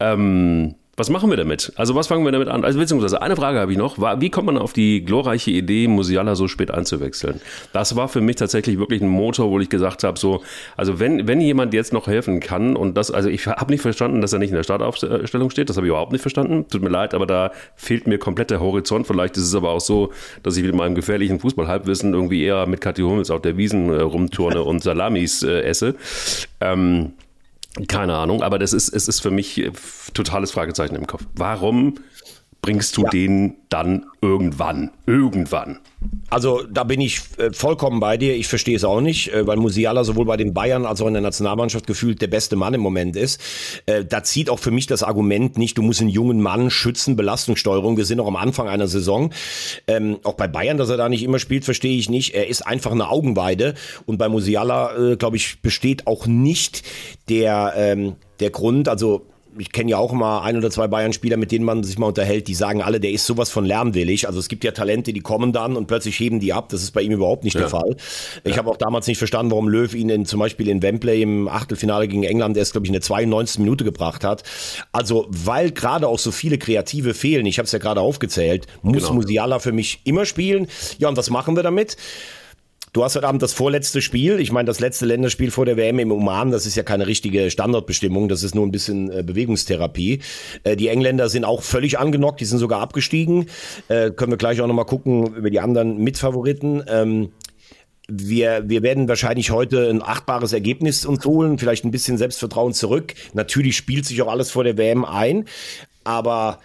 [0.00, 1.72] Ähm, Was machen wir damit?
[1.76, 2.64] Also was fangen wir damit an?
[2.64, 3.98] Also beziehungsweise eine Frage habe ich noch.
[4.20, 7.40] Wie kommt man auf die glorreiche Idee, Musiala so spät einzuwechseln?
[7.72, 10.42] Das war für mich tatsächlich wirklich ein Motor, wo ich gesagt habe, so,
[10.76, 14.20] also wenn, wenn jemand jetzt noch helfen kann und das, also ich habe nicht verstanden,
[14.20, 16.66] dass er nicht in der Startaufstellung steht, das habe ich überhaupt nicht verstanden.
[16.68, 19.06] Tut mir leid, aber da fehlt mir komplett der Horizont.
[19.06, 22.80] Vielleicht ist es aber auch so, dass ich mit meinem gefährlichen Fußballhalbwissen irgendwie eher mit
[22.80, 25.94] Kathi Hummels auf der Wiesen äh, rumturne und Salamis äh, esse.
[26.60, 27.12] Ähm,
[27.86, 29.72] keine Ahnung, aber das ist, es ist für mich äh,
[30.14, 31.24] totales Fragezeichen im Kopf.
[31.34, 31.94] Warum
[32.68, 33.08] bringst du ja.
[33.08, 34.90] den dann irgendwann?
[35.06, 35.78] Irgendwann.
[36.28, 38.36] Also da bin ich äh, vollkommen bei dir.
[38.36, 41.14] Ich verstehe es auch nicht, äh, weil Musiala sowohl bei den Bayern als auch in
[41.14, 43.40] der Nationalmannschaft gefühlt der beste Mann im Moment ist.
[43.86, 47.16] Äh, da zieht auch für mich das Argument nicht, du musst einen jungen Mann schützen,
[47.16, 47.96] Belastungssteuerung.
[47.96, 49.32] Wir sind noch am Anfang einer Saison.
[49.86, 52.34] Ähm, auch bei Bayern, dass er da nicht immer spielt, verstehe ich nicht.
[52.34, 53.76] Er ist einfach eine Augenweide.
[54.04, 56.82] Und bei Musiala, glaube ich, besteht auch nicht
[57.30, 59.26] der, ähm, der Grund, also
[59.58, 62.48] ich kenne ja auch mal ein oder zwei Bayern-Spieler, mit denen man sich mal unterhält,
[62.48, 64.26] die sagen alle, der ist sowas von lernwillig.
[64.26, 66.68] Also es gibt ja Talente, die kommen dann und plötzlich heben die ab.
[66.68, 67.60] Das ist bei ihm überhaupt nicht ja.
[67.60, 67.96] der Fall.
[68.44, 68.58] Ich ja.
[68.58, 72.08] habe auch damals nicht verstanden, warum Löw ihn in, zum Beispiel in Wembley im Achtelfinale
[72.08, 73.60] gegen England erst, glaube ich, eine 92.
[73.60, 74.42] Minute gebracht hat.
[74.92, 79.04] Also weil gerade auch so viele Kreative fehlen, ich habe es ja gerade aufgezählt, muss
[79.04, 79.14] genau.
[79.14, 80.68] Musiala für mich immer spielen.
[80.98, 81.96] Ja, und was machen wir damit?
[82.92, 84.40] Du hast heute Abend das vorletzte Spiel.
[84.40, 87.50] Ich meine, das letzte Länderspiel vor der WM im Oman, das ist ja keine richtige
[87.50, 90.20] Standardbestimmung, das ist nur ein bisschen äh, Bewegungstherapie.
[90.64, 93.46] Äh, die Engländer sind auch völlig angenockt, die sind sogar abgestiegen.
[93.88, 96.82] Äh, können wir gleich auch nochmal gucken über die anderen Mitfavoriten.
[96.88, 97.32] Ähm,
[98.08, 103.14] wir, wir werden wahrscheinlich heute ein achtbares Ergebnis uns holen, vielleicht ein bisschen Selbstvertrauen zurück.
[103.34, 105.44] Natürlich spielt sich auch alles vor der WM ein,
[106.04, 106.58] aber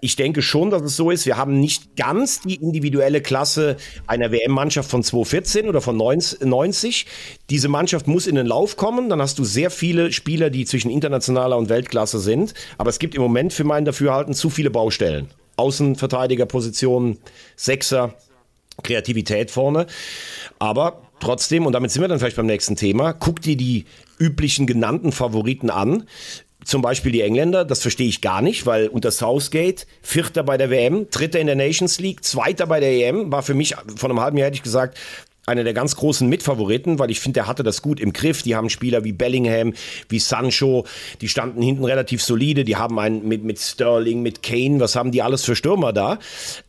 [0.00, 1.26] ich denke schon, dass es so ist.
[1.26, 7.06] Wir haben nicht ganz die individuelle Klasse einer WM-Mannschaft von 2014 oder von 90.
[7.50, 9.10] Diese Mannschaft muss in den Lauf kommen.
[9.10, 12.54] Dann hast du sehr viele Spieler, die zwischen internationaler und Weltklasse sind.
[12.78, 15.28] Aber es gibt im Moment für meinen Dafürhalten zu viele Baustellen.
[15.56, 17.18] Außenverteidigerpositionen,
[17.56, 18.14] Sechser,
[18.82, 19.86] Kreativität vorne.
[20.58, 23.84] Aber trotzdem, und damit sind wir dann vielleicht beim nächsten Thema, guck dir die
[24.18, 26.04] üblichen genannten Favoriten an
[26.64, 30.70] zum Beispiel die Engländer, das verstehe ich gar nicht, weil unter Southgate, Vierter bei der
[30.70, 34.20] WM, Dritter in der Nations League, Zweiter bei der EM, war für mich, von einem
[34.20, 34.98] halben Jahr hätte ich gesagt,
[35.46, 38.42] einer der ganz großen Mitfavoriten, weil ich finde, er hatte das gut im Griff.
[38.42, 39.72] Die haben Spieler wie Bellingham,
[40.08, 40.84] wie Sancho,
[41.20, 42.64] die standen hinten relativ solide.
[42.64, 46.18] Die haben einen mit, mit Sterling, mit Kane, was haben die alles für Stürmer da?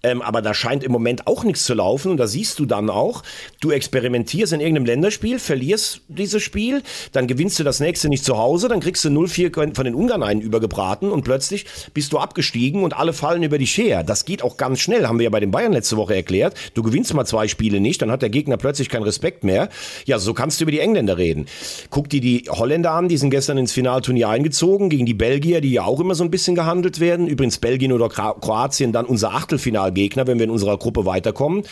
[0.04, 2.90] Ähm, aber da scheint im Moment auch nichts zu laufen und da siehst du dann
[2.90, 3.24] auch,
[3.60, 6.82] du experimentierst in irgendeinem Länderspiel, verlierst dieses Spiel,
[7.12, 10.24] dann gewinnst du das nächste nicht zu Hause, dann kriegst du 0-4 von den Ungarn
[10.24, 14.04] einen übergebraten und plötzlich bist du abgestiegen und alle fallen über die Schere.
[14.04, 16.56] Das geht auch ganz schnell, haben wir ja bei den Bayern letzte Woche erklärt.
[16.74, 19.70] Du gewinnst mal zwei Spiele nicht, dann hat der Gegner plötzlich keinen Respekt mehr.
[20.06, 21.46] Ja, so kannst du über die Engländer reden.
[21.90, 25.72] Guck dir die Holländer an, die sind gestern ins Finalturnier eingezogen, gegen die Belgier, die
[25.72, 27.28] ja auch immer so ein bisschen gehandelt werden.
[27.28, 31.64] Übrigens Belgien oder Kroatien dann unser Achtelfinalgegner, wenn wir in unserer Gruppe weiterkommen.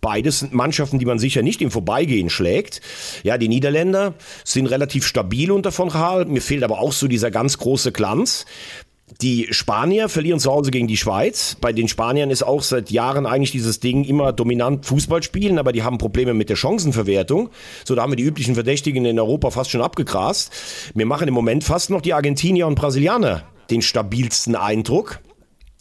[0.00, 2.80] Beides sind Mannschaften, die man sicher nicht im Vorbeigehen schlägt.
[3.24, 6.24] Ja, die Niederländer sind relativ stabil unter von Gaal.
[6.26, 8.46] Mir fehlt aber auch so dieser ganz große Glanz.
[9.20, 11.56] Die Spanier verlieren zu Hause gegen die Schweiz.
[11.60, 15.72] Bei den Spaniern ist auch seit Jahren eigentlich dieses Ding immer dominant Fußball spielen, aber
[15.72, 17.48] die haben Probleme mit der Chancenverwertung.
[17.84, 20.52] So, da haben wir die üblichen Verdächtigen in Europa fast schon abgegrast.
[20.94, 25.20] Wir machen im Moment fast noch die Argentinier und Brasilianer den stabilsten Eindruck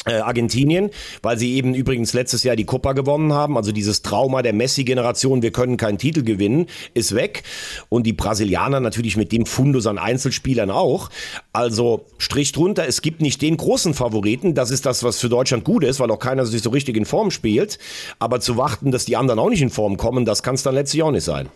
[0.07, 0.89] äh, Argentinien,
[1.21, 3.57] weil sie eben übrigens letztes Jahr die Copa gewonnen haben.
[3.57, 7.43] Also dieses Trauma der Messi-Generation, wir können keinen Titel gewinnen, ist weg.
[7.89, 11.09] Und die Brasilianer natürlich mit dem Fundus an Einzelspielern auch.
[11.53, 14.53] Also Strich drunter, es gibt nicht den großen Favoriten.
[14.53, 17.05] Das ist das, was für Deutschland gut ist, weil auch keiner sich so richtig in
[17.05, 17.77] Form spielt.
[18.19, 20.75] Aber zu warten, dass die anderen auch nicht in Form kommen, das kann es dann
[20.75, 21.49] letztlich auch nicht sein.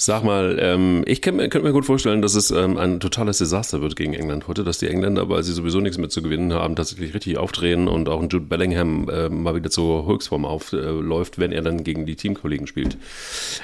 [0.00, 3.96] Sag mal, ähm, ich könnte mir gut vorstellen, dass es ähm, ein totales Desaster wird
[3.96, 7.14] gegen England heute, dass die Engländer, weil sie sowieso nichts mehr zu gewinnen haben, tatsächlich
[7.14, 11.50] richtig aufdrehen und auch ein Jude Bellingham äh, mal wieder zur Höchstform aufläuft, äh, wenn
[11.50, 12.96] er dann gegen die Teamkollegen spielt.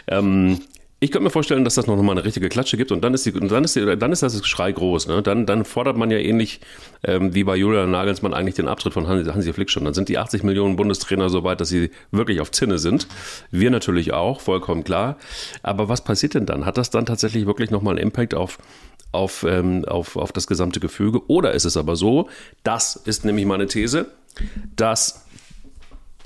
[0.08, 0.58] Ähm,
[1.04, 3.26] ich könnte mir vorstellen, dass das noch mal eine richtige Klatsche gibt und dann ist,
[3.26, 5.06] die, und dann ist, die, dann ist das Schrei groß.
[5.08, 5.22] Ne?
[5.22, 6.60] Dann, dann fordert man ja ähnlich
[7.02, 9.84] ähm, wie bei Julian Nagelsmann eigentlich den Abtritt von Hansi, Hansi Flick schon.
[9.84, 13.06] Dann sind die 80 Millionen Bundestrainer so weit, dass sie wirklich auf Zinne sind.
[13.50, 15.18] Wir natürlich auch, vollkommen klar.
[15.62, 16.64] Aber was passiert denn dann?
[16.64, 18.56] Hat das dann tatsächlich wirklich noch mal einen Impact auf,
[19.12, 21.20] auf, ähm, auf, auf das gesamte Gefüge?
[21.28, 22.30] Oder ist es aber so,
[22.62, 24.06] das ist nämlich meine These,
[24.74, 25.23] dass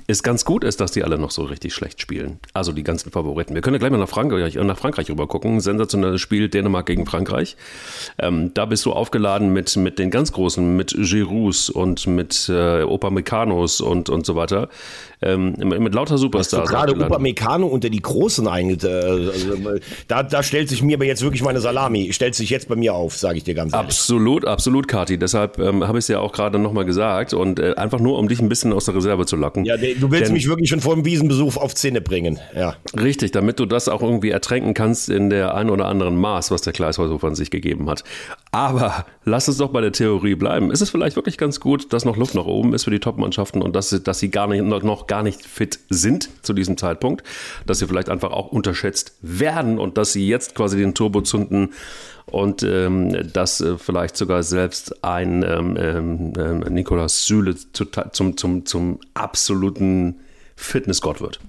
[0.09, 2.39] ist ganz gut ist, dass die alle noch so richtig schlecht spielen.
[2.53, 3.53] Also die ganzen Favoriten.
[3.53, 5.61] Wir können ja gleich mal nach Frankreich, nach Frankreich rüber gucken.
[5.61, 7.55] Sensationelles Spiel Dänemark gegen Frankreich.
[8.17, 13.09] Ähm, da bist du aufgeladen mit, mit den ganz Großen, mit Giroux und mit äh,
[13.11, 14.69] Mecanos und, und so weiter.
[15.21, 16.69] Ähm, mit lauter Superstars.
[16.69, 18.69] Gerade Meccano unter die Großen ein.
[18.69, 19.75] Äh, also,
[20.07, 22.93] da, da stellt sich mir aber jetzt wirklich meine Salami, stellt sich jetzt bei mir
[22.93, 23.85] auf, sage ich dir ganz ehrlich.
[23.85, 25.19] Absolut, absolut, Kati.
[25.19, 28.29] Deshalb ähm, habe ich es ja auch gerade nochmal gesagt und äh, einfach nur, um
[28.29, 29.65] dich ein bisschen aus der Reserve zu locken.
[29.65, 32.39] Ja, du willst Denn, mich wirklich schon vor dem Wiesenbesuch auf Zähne bringen.
[32.55, 32.75] Ja.
[32.99, 36.61] Richtig, damit du das auch irgendwie ertränken kannst in der ein oder anderen Maß, was
[36.61, 38.03] der Kleishäuser von sich gegeben hat.
[38.51, 40.71] Aber lass uns doch bei der Theorie bleiben.
[40.71, 43.61] Ist es vielleicht wirklich ganz gut, dass noch Luft nach oben ist für die Top-Mannschaften
[43.61, 47.23] und dass, dass sie gar nicht, noch gar nicht fit sind zu diesem Zeitpunkt,
[47.65, 51.73] dass sie vielleicht einfach auch unterschätzt werden und dass sie jetzt quasi den Turbo zünden
[52.31, 58.37] und ähm, dass äh, vielleicht sogar selbst ein ähm, ähm, ähm Nikolaus Süle zu, zum,
[58.37, 60.19] zum, zum absoluten
[60.55, 61.39] Fitnessgott wird.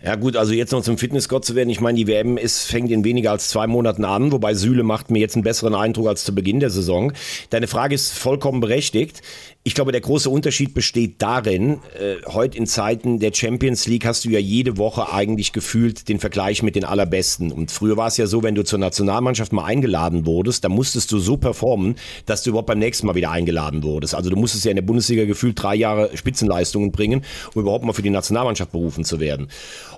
[0.00, 1.70] Ja gut, also jetzt noch zum Fitnessgott zu werden.
[1.70, 5.10] Ich meine, die WM ist, fängt in weniger als zwei Monaten an, wobei Süle macht
[5.10, 7.12] mir jetzt einen besseren Eindruck als zu Beginn der Saison.
[7.50, 9.22] Deine Frage ist vollkommen berechtigt.
[9.64, 14.24] Ich glaube, der große Unterschied besteht darin, äh, heute in Zeiten der Champions League hast
[14.24, 17.50] du ja jede Woche eigentlich gefühlt den Vergleich mit den Allerbesten.
[17.50, 21.10] Und früher war es ja so, wenn du zur Nationalmannschaft mal eingeladen wurdest, dann musstest
[21.10, 24.14] du so performen, dass du überhaupt beim nächsten Mal wieder eingeladen wurdest.
[24.14, 27.92] Also du musstest ja in der Bundesliga gefühlt drei Jahre Spitzenleistungen bringen, um überhaupt mal
[27.92, 29.48] für die Nationalmannschaft berufen zu werden.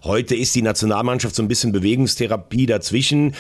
[0.05, 3.35] Heute ist die Nationalmannschaft so ein bisschen Bewegungstherapie dazwischen.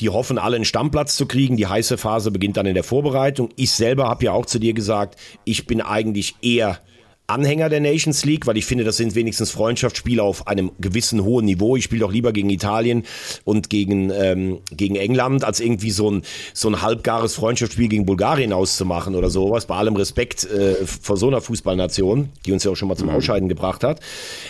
[0.00, 1.56] Die hoffen alle einen Stammplatz zu kriegen.
[1.56, 3.50] Die heiße Phase beginnt dann in der Vorbereitung.
[3.56, 6.80] Ich selber habe ja auch zu dir gesagt, ich bin eigentlich eher
[7.28, 11.46] Anhänger der Nations League, weil ich finde, das sind wenigstens Freundschaftsspiele auf einem gewissen hohen
[11.46, 11.76] Niveau.
[11.76, 13.04] Ich spiele doch lieber gegen Italien
[13.44, 16.22] und gegen, ähm, gegen England, als irgendwie so ein,
[16.52, 19.66] so ein halbgares Freundschaftsspiel gegen Bulgarien auszumachen oder sowas.
[19.66, 23.08] Bei allem Respekt äh, vor so einer Fußballnation, die uns ja auch schon mal zum
[23.08, 23.14] mhm.
[23.14, 24.00] Ausscheiden gebracht hat.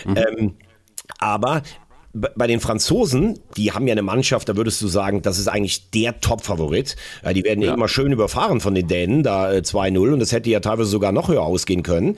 [0.05, 0.17] Mhm.
[0.17, 0.53] Ähm,
[1.19, 1.63] aber
[2.13, 5.89] bei den Franzosen, die haben ja eine Mannschaft, da würdest du sagen, das ist eigentlich
[5.89, 6.95] der Top-Favorit.
[7.33, 7.73] Die werden ja.
[7.73, 11.11] immer schön überfahren von den Dänen, da 2-0 äh, und das hätte ja teilweise sogar
[11.11, 12.17] noch höher ausgehen können.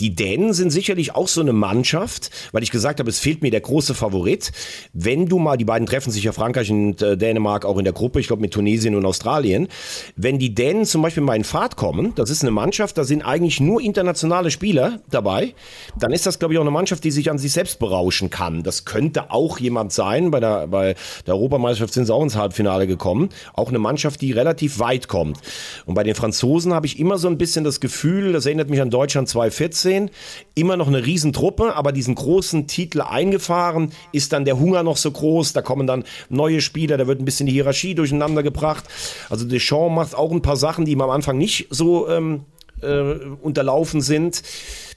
[0.00, 3.50] Die Dänen sind sicherlich auch so eine Mannschaft, weil ich gesagt habe, es fehlt mir
[3.50, 4.52] der große Favorit.
[4.92, 7.92] Wenn du mal, die beiden treffen sich ja Frankreich und äh, Dänemark auch in der
[7.92, 9.66] Gruppe, ich glaube mit Tunesien und Australien.
[10.14, 13.22] Wenn die Dänen zum Beispiel mal in Fahrt kommen, das ist eine Mannschaft, da sind
[13.22, 15.54] eigentlich nur internationale Spieler dabei,
[15.98, 18.62] dann ist das, glaube ich, auch eine Mannschaft, die sich an sich selbst berauschen kann.
[18.62, 20.30] Das könnte auch jemand sein.
[20.30, 20.94] Bei der, bei
[21.26, 23.30] der Europameisterschaft sind sie auch ins Halbfinale gekommen.
[23.54, 25.38] Auch eine Mannschaft, die relativ weit kommt.
[25.86, 28.80] Und bei den Franzosen habe ich immer so ein bisschen das Gefühl, das erinnert mich
[28.80, 30.10] an Deutschland 2014,
[30.54, 35.10] immer noch eine Riesentruppe, aber diesen großen Titel eingefahren, ist dann der Hunger noch so
[35.10, 38.84] groß, da kommen dann neue Spieler, da wird ein bisschen die Hierarchie durcheinander gebracht.
[39.28, 42.44] Also Deschamps macht auch ein paar Sachen, die ihm am Anfang nicht so ähm,
[42.82, 44.42] äh, unterlaufen sind.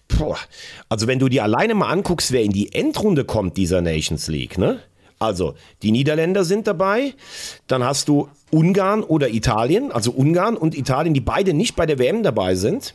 [0.07, 0.37] Boah.
[0.89, 4.57] Also wenn du dir alleine mal anguckst, wer in die Endrunde kommt dieser Nations League,
[4.57, 4.79] ne?
[5.17, 7.13] Also die Niederländer sind dabei,
[7.67, 11.99] dann hast du Ungarn oder Italien, also Ungarn und Italien, die beide nicht bei der
[11.99, 12.93] WM dabei sind.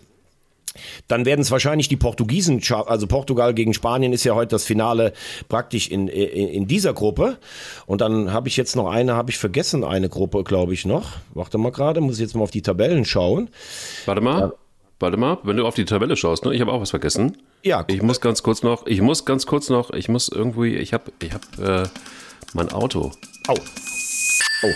[1.09, 5.13] Dann werden es wahrscheinlich die Portugiesen, also Portugal gegen Spanien ist ja heute das Finale
[5.49, 7.39] praktisch in, in, in dieser Gruppe.
[7.87, 11.15] Und dann habe ich jetzt noch eine, habe ich vergessen, eine Gruppe, glaube ich, noch.
[11.35, 13.51] Warte mal gerade, muss ich jetzt mal auf die Tabellen schauen.
[14.07, 14.41] Warte mal.
[14.41, 14.53] Ja.
[15.01, 16.55] Warte mal, wenn du auf die Tabelle schaust, ne?
[16.55, 17.39] Ich habe auch was vergessen.
[17.63, 17.85] Ja.
[17.87, 21.11] Ich muss ganz kurz noch, ich muss ganz kurz noch, ich muss irgendwie, ich habe,
[21.23, 21.89] ich habe äh,
[22.53, 23.11] mein Auto.
[23.49, 23.55] Au.
[24.63, 24.69] Oh.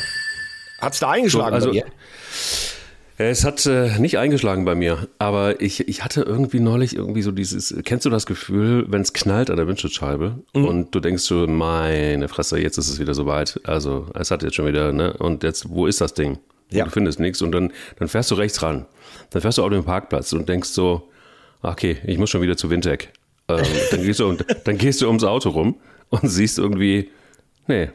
[0.80, 1.84] Hat's da eingeschlagen so, also, bei dir?
[3.16, 7.30] Es hat äh, nicht eingeschlagen bei mir, aber ich, ich hatte irgendwie neulich irgendwie so
[7.30, 10.64] dieses, kennst du das Gefühl, wenn es knallt an der Windschutzscheibe mhm.
[10.64, 13.60] und du denkst so, meine Fresse, jetzt ist es wieder soweit.
[13.64, 15.12] Also es hat jetzt schon wieder, ne?
[15.12, 16.38] Und jetzt, wo ist das Ding?
[16.70, 16.86] Ja.
[16.86, 18.86] Du findest nichts und dann, dann fährst du rechts ran.
[19.34, 21.10] Dann fährst du auf den Parkplatz und denkst so,
[21.60, 23.08] okay, ich muss schon wieder zu Wintec.
[23.48, 24.32] Ähm, dann, gehst du,
[24.64, 25.74] dann gehst du ums Auto rum
[26.10, 27.10] und siehst irgendwie,
[27.66, 27.90] nee,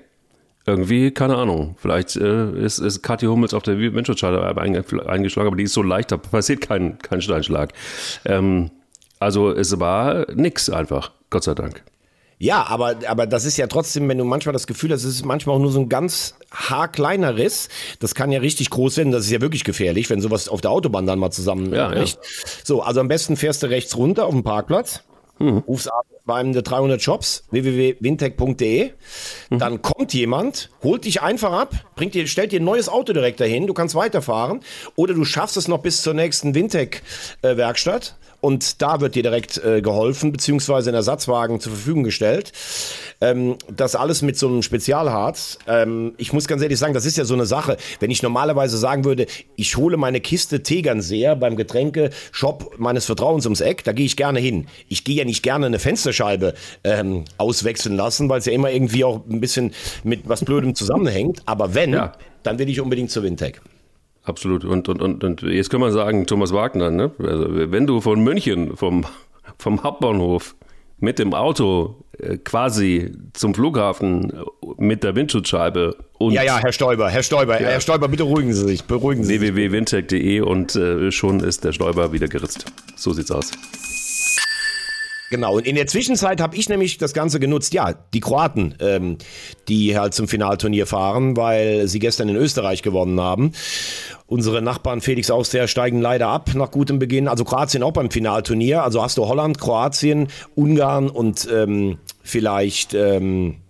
[0.65, 4.45] irgendwie, keine Ahnung, vielleicht äh, ist, ist Kathi Hummels auf der Windschutzscheibe
[5.07, 7.71] eingeschlagen, aber die ist so leicht, da passiert kein, kein Steinschlag.
[8.25, 8.69] Ähm,
[9.19, 11.83] also es war nix einfach, Gott sei Dank.
[12.41, 15.25] Ja, aber, aber das ist ja trotzdem, wenn du manchmal das Gefühl hast, es ist
[15.25, 17.67] manchmal auch nur so ein ganz haarkleiner Riss.
[17.99, 19.11] Das kann ja richtig groß werden.
[19.11, 22.15] Das ist ja wirklich gefährlich, wenn sowas auf der Autobahn dann mal zusammenbricht.
[22.15, 22.63] Ja, ja.
[22.63, 25.03] So, also am besten fährst du rechts runter auf dem Parkplatz.
[25.39, 25.63] Mhm.
[25.67, 28.91] Rufst ab bei einem der 300 Shops, www.wintech.de.
[29.49, 29.59] Mhm.
[29.59, 33.39] Dann kommt jemand, holt dich einfach ab, bringt dir, stellt dir ein neues Auto direkt
[33.39, 34.61] dahin, du kannst weiterfahren.
[34.95, 39.81] Oder du schaffst es noch bis zur nächsten Wintech-Werkstatt und da wird dir direkt äh,
[39.81, 42.51] geholfen, beziehungsweise ein Ersatzwagen zur Verfügung gestellt.
[43.21, 45.59] Ähm, das alles mit so einem Spezialharz.
[45.67, 47.77] Ähm, ich muss ganz ehrlich sagen, das ist ja so eine Sache.
[47.99, 53.61] Wenn ich normalerweise sagen würde, ich hole meine Kiste Tegernseher beim Getränkeshop meines Vertrauens ums
[53.61, 54.67] Eck, da gehe ich gerne hin.
[54.87, 59.03] Ich gehe ja nicht gerne eine Fensterscheibe ähm, auswechseln lassen, weil es ja immer irgendwie
[59.03, 59.73] auch ein bisschen
[60.03, 61.41] mit was Blödem zusammenhängt.
[61.45, 62.13] Aber wenn, ja.
[62.43, 63.61] dann will ich unbedingt zur Wintec.
[64.29, 64.63] Absolut.
[64.63, 67.11] Und, und, und, und jetzt kann man sagen, Thomas Wagner, ne?
[67.17, 69.05] also, wenn du von München, vom,
[69.57, 70.55] vom Hauptbahnhof
[70.99, 74.35] mit dem Auto äh, quasi zum Flughafen äh,
[74.77, 77.69] mit der Windschutzscheibe und ja, ja, Herr Stoiber, Herr Stoiber, ja.
[77.69, 79.41] Herr Stoiber, bitte beruhigen Sie sich, beruhigen Sie sich.
[79.41, 82.65] www.windtech.de und äh, schon ist der Stoiber wieder geritzt.
[82.95, 83.51] So sieht's aus.
[85.29, 89.17] Genau, und in der Zwischenzeit habe ich nämlich das Ganze genutzt, ja, die Kroaten, ähm,
[89.67, 93.51] die halt zum Finalturnier fahren, weil sie gestern in Österreich gewonnen haben.
[94.25, 97.27] Unsere Nachbarn Felix Austria steigen leider ab nach gutem Beginn.
[97.27, 98.83] Also Kroatien auch beim Finalturnier.
[98.83, 102.93] Also hast du Holland, Kroatien, Ungarn und ähm, vielleicht...
[102.93, 103.68] Ähm, äh,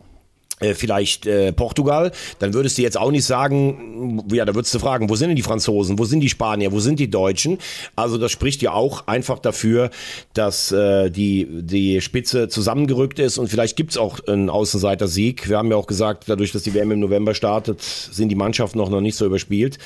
[0.60, 5.10] vielleicht äh, Portugal, dann würdest du jetzt auch nicht sagen, ja, da würdest du fragen,
[5.10, 7.58] wo sind denn die Franzosen, wo sind die Spanier, wo sind die Deutschen?
[7.96, 9.90] Also das spricht ja auch einfach dafür,
[10.34, 15.50] dass äh, die, die Spitze zusammengerückt ist und vielleicht gibt's auch einen Außenseiter-Sieg.
[15.50, 18.78] Wir haben ja auch gesagt, dadurch, dass die WM im November startet, sind die Mannschaften
[18.78, 19.78] noch, noch nicht so überspielt.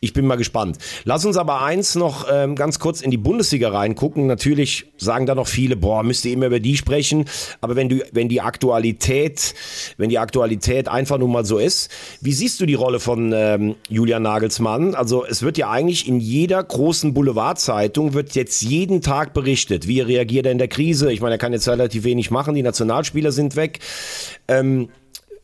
[0.00, 0.78] Ich bin mal gespannt.
[1.04, 4.26] Lass uns aber eins noch ähm, ganz kurz in die Bundesliga reingucken.
[4.26, 7.24] Natürlich sagen da noch viele, boah, müsst ihr immer über die sprechen,
[7.60, 9.54] aber wenn du, wenn die Aktualität,
[9.96, 11.90] wenn die Aktualität einfach nun mal so ist.
[12.20, 14.94] Wie siehst du die Rolle von ähm, Julian Nagelsmann?
[14.94, 20.00] Also es wird ja eigentlich in jeder großen Boulevardzeitung wird jetzt jeden Tag berichtet, wie
[20.00, 21.12] reagiert er in der Krise.
[21.12, 23.80] Ich meine, er kann jetzt relativ wenig machen, die Nationalspieler sind weg.
[24.48, 24.88] Ähm,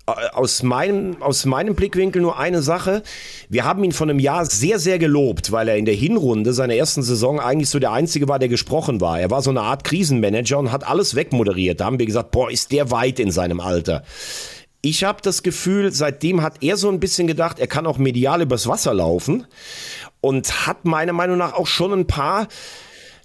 [0.06, 3.02] aus meinem, aus meinem Blickwinkel nur eine Sache.
[3.48, 6.74] Wir haben ihn von einem Jahr sehr, sehr gelobt, weil er in der Hinrunde seiner
[6.74, 9.18] ersten Saison eigentlich so der Einzige war, der gesprochen war.
[9.18, 11.80] Er war so eine Art Krisenmanager und hat alles wegmoderiert.
[11.80, 14.02] Da haben wir gesagt, boah, ist der weit in seinem Alter.
[14.84, 18.42] Ich habe das Gefühl, seitdem hat er so ein bisschen gedacht, er kann auch medial
[18.42, 19.46] übers Wasser laufen
[20.20, 22.48] und hat meiner Meinung nach auch schon ein paar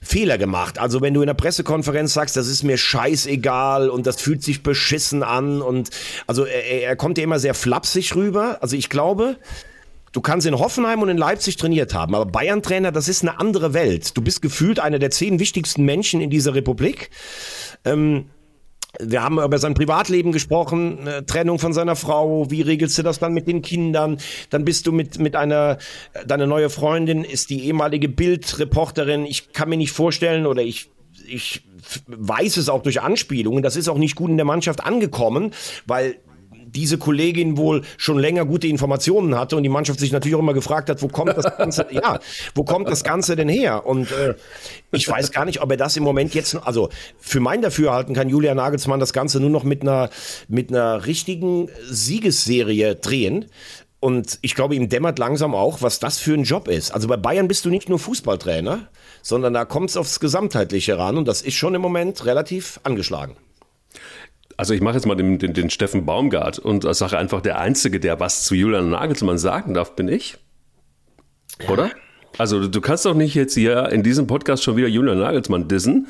[0.02, 0.80] Fehler gemacht.
[0.80, 4.64] Also wenn du in der Pressekonferenz sagst, das ist mir scheißegal und das fühlt sich
[4.64, 5.90] beschissen an und
[6.28, 8.60] also er, er kommt ja immer sehr flapsig rüber.
[8.62, 9.36] Also ich glaube,
[10.12, 13.76] Du kannst in Hoffenheim und in Leipzig trainiert haben, aber Bayern-Trainer, das ist eine andere
[13.76, 14.18] Welt.
[14.18, 17.12] Du bist gefühlt einer der zehn wichtigsten Menschen in dieser Republik.
[17.86, 18.26] Ähm,
[18.98, 23.34] wir haben über sein Privatleben gesprochen, Trennung von seiner Frau, wie regelst du das dann
[23.34, 24.18] mit den Kindern?
[24.50, 25.78] Dann bist du mit, mit einer,
[26.26, 29.26] deine neue Freundin ist die ehemalige Bildreporterin.
[29.26, 30.90] Ich kann mir nicht vorstellen oder ich,
[31.28, 31.62] ich
[32.08, 35.52] weiß es auch durch Anspielungen, das ist auch nicht gut in der Mannschaft angekommen,
[35.86, 36.18] weil
[36.72, 40.54] diese Kollegin wohl schon länger gute Informationen hatte und die Mannschaft sich natürlich auch immer
[40.54, 42.20] gefragt hat, wo kommt das Ganze, ja,
[42.56, 43.86] wo kommt das Ganze denn her?
[43.86, 44.36] Und äh,
[44.92, 48.30] ich weiß gar nicht, ob er das im Moment jetzt, also für mein Dafürhalten kann
[48.30, 50.10] Julia Nagelsmann das Ganze nur noch mit einer,
[50.48, 53.46] mit einer richtigen Siegesserie drehen.
[54.00, 56.92] Und ich glaube, ihm dämmert langsam auch, was das für ein Job ist.
[56.92, 58.88] Also bei Bayern bist du nicht nur Fußballtrainer,
[59.22, 63.36] sondern da kommt es aufs Gesamtheitliche ran und das ist schon im Moment relativ angeschlagen.
[64.60, 68.02] Also ich mache jetzt mal den, den, den Steffen Baumgart und sage einfach, der Einzige,
[68.02, 70.36] der was zu Julian Nagelsmann sagen darf, bin ich.
[71.70, 71.92] Oder?
[72.38, 76.08] Also du kannst doch nicht jetzt hier in diesem Podcast schon wieder Julian Nagelsmann dissen,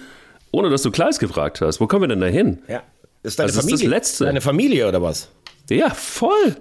[0.50, 1.80] ohne dass du Kleis gefragt hast.
[1.80, 2.58] Wo kommen wir denn da hin?
[2.68, 2.82] Ja.
[3.22, 3.76] Ist deine also Familie?
[3.76, 4.26] Ist das Letzte.
[4.26, 5.30] Deine Familie oder was?
[5.70, 6.56] Ja, voll.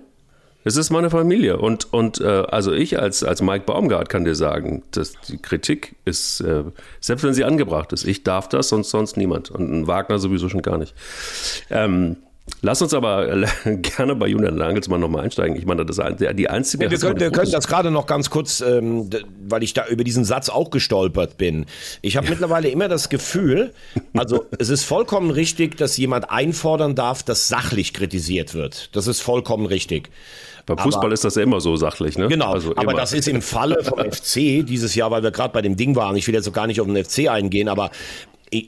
[0.68, 1.56] Es ist meine Familie.
[1.56, 5.96] Und, und äh, also ich als, als Mike Baumgart kann dir sagen, dass die Kritik
[6.04, 6.62] ist, äh,
[7.00, 9.50] selbst wenn sie angebracht ist, ich darf das, sonst sonst niemand.
[9.50, 10.94] Und Wagner sowieso schon gar nicht.
[11.70, 12.18] Ähm,
[12.62, 13.26] Lass uns aber
[13.64, 15.56] gerne bei Julian Nagelsmann nochmal einsteigen.
[15.56, 16.84] Ich meine, das ist die einzige.
[16.84, 19.10] Ja, wir, können, wir können, das gerade noch ganz kurz, ähm,
[19.46, 21.66] weil ich da über diesen Satz auch gestolpert bin.
[22.02, 22.30] Ich habe ja.
[22.30, 23.72] mittlerweile immer das Gefühl,
[24.14, 28.94] also es ist vollkommen richtig, dass jemand einfordern darf, dass sachlich kritisiert wird.
[28.96, 30.10] Das ist vollkommen richtig.
[30.68, 32.28] Beim Fußball aber, ist das ja immer so sachlich, ne?
[32.28, 35.62] Genau, also aber das ist im Falle vom FC dieses Jahr, weil wir gerade bei
[35.62, 37.90] dem Ding waren, ich will jetzt auch gar nicht auf den FC eingehen, aber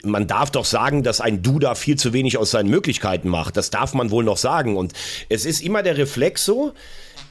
[0.04, 3.56] man darf doch sagen, dass ein Duda viel zu wenig aus seinen Möglichkeiten macht.
[3.56, 4.76] Das darf man wohl noch sagen.
[4.76, 4.92] Und
[5.28, 6.72] es ist immer der Reflex so,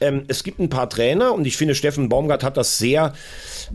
[0.00, 3.12] ähm, es gibt ein paar Trainer und ich finde, Steffen Baumgart hat das sehr,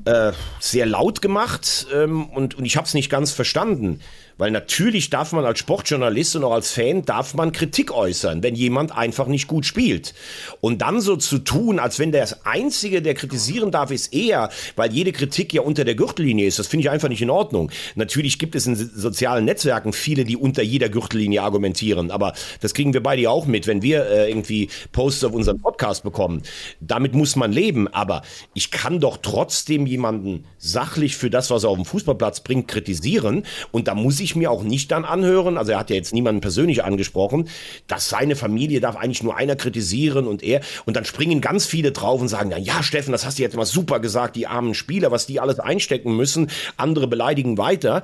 [0.05, 4.01] äh, sehr laut gemacht ähm, und, und ich habe es nicht ganz verstanden.
[4.37, 8.55] Weil natürlich darf man als Sportjournalist und auch als Fan darf man Kritik äußern, wenn
[8.55, 10.13] jemand einfach nicht gut spielt.
[10.59, 14.91] Und dann so zu tun, als wenn der Einzige, der kritisieren darf, ist er, weil
[14.91, 17.71] jede Kritik ja unter der Gürtellinie ist, das finde ich einfach nicht in Ordnung.
[17.95, 22.11] Natürlich gibt es in sozialen Netzwerken viele, die unter jeder Gürtellinie argumentieren.
[22.11, 25.61] Aber das kriegen wir beide ja auch mit, wenn wir äh, irgendwie Posts auf unseren
[25.61, 26.41] Podcast bekommen.
[26.81, 27.87] Damit muss man leben.
[27.87, 32.67] Aber ich kann doch trotzdem jemanden sachlich für das, was er auf dem Fußballplatz bringt,
[32.67, 33.43] kritisieren.
[33.71, 36.41] Und da muss ich mir auch nicht dann anhören, also er hat ja jetzt niemanden
[36.41, 37.49] persönlich angesprochen,
[37.87, 40.61] dass seine Familie darf eigentlich nur einer kritisieren und er.
[40.85, 43.65] Und dann springen ganz viele drauf und sagen, ja, Steffen, das hast du jetzt mal
[43.65, 46.49] super gesagt, die armen Spieler, was die alles einstecken müssen.
[46.77, 48.01] Andere beleidigen weiter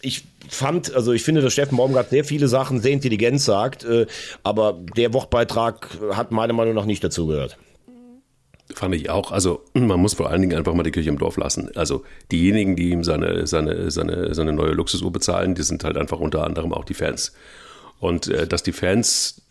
[0.00, 4.06] ich fand, also ich finde, dass Steffen Baumgart sehr viele Sachen sehr intelligent sagt, äh,
[4.44, 7.58] aber der Wortbeitrag hat meiner Meinung nach nicht dazugehört.
[8.74, 9.32] Fand ich auch.
[9.32, 11.70] Also man muss vor allen Dingen einfach mal die Kirche im Dorf lassen.
[11.74, 16.20] Also diejenigen, die ihm seine, seine, seine, seine neue Luxusuhr bezahlen, die sind halt einfach
[16.20, 17.32] unter anderem auch die Fans.
[17.98, 19.42] Und äh, dass die Fans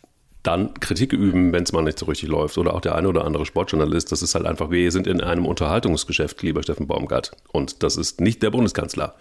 [0.47, 2.57] dann Kritik üben, wenn es mal nicht so richtig läuft.
[2.57, 5.45] Oder auch der eine oder andere Sportjournalist, das ist halt einfach, wir sind in einem
[5.45, 7.31] Unterhaltungsgeschäft, lieber Steffen Baumgart.
[7.51, 9.15] Und das ist nicht der Bundeskanzler.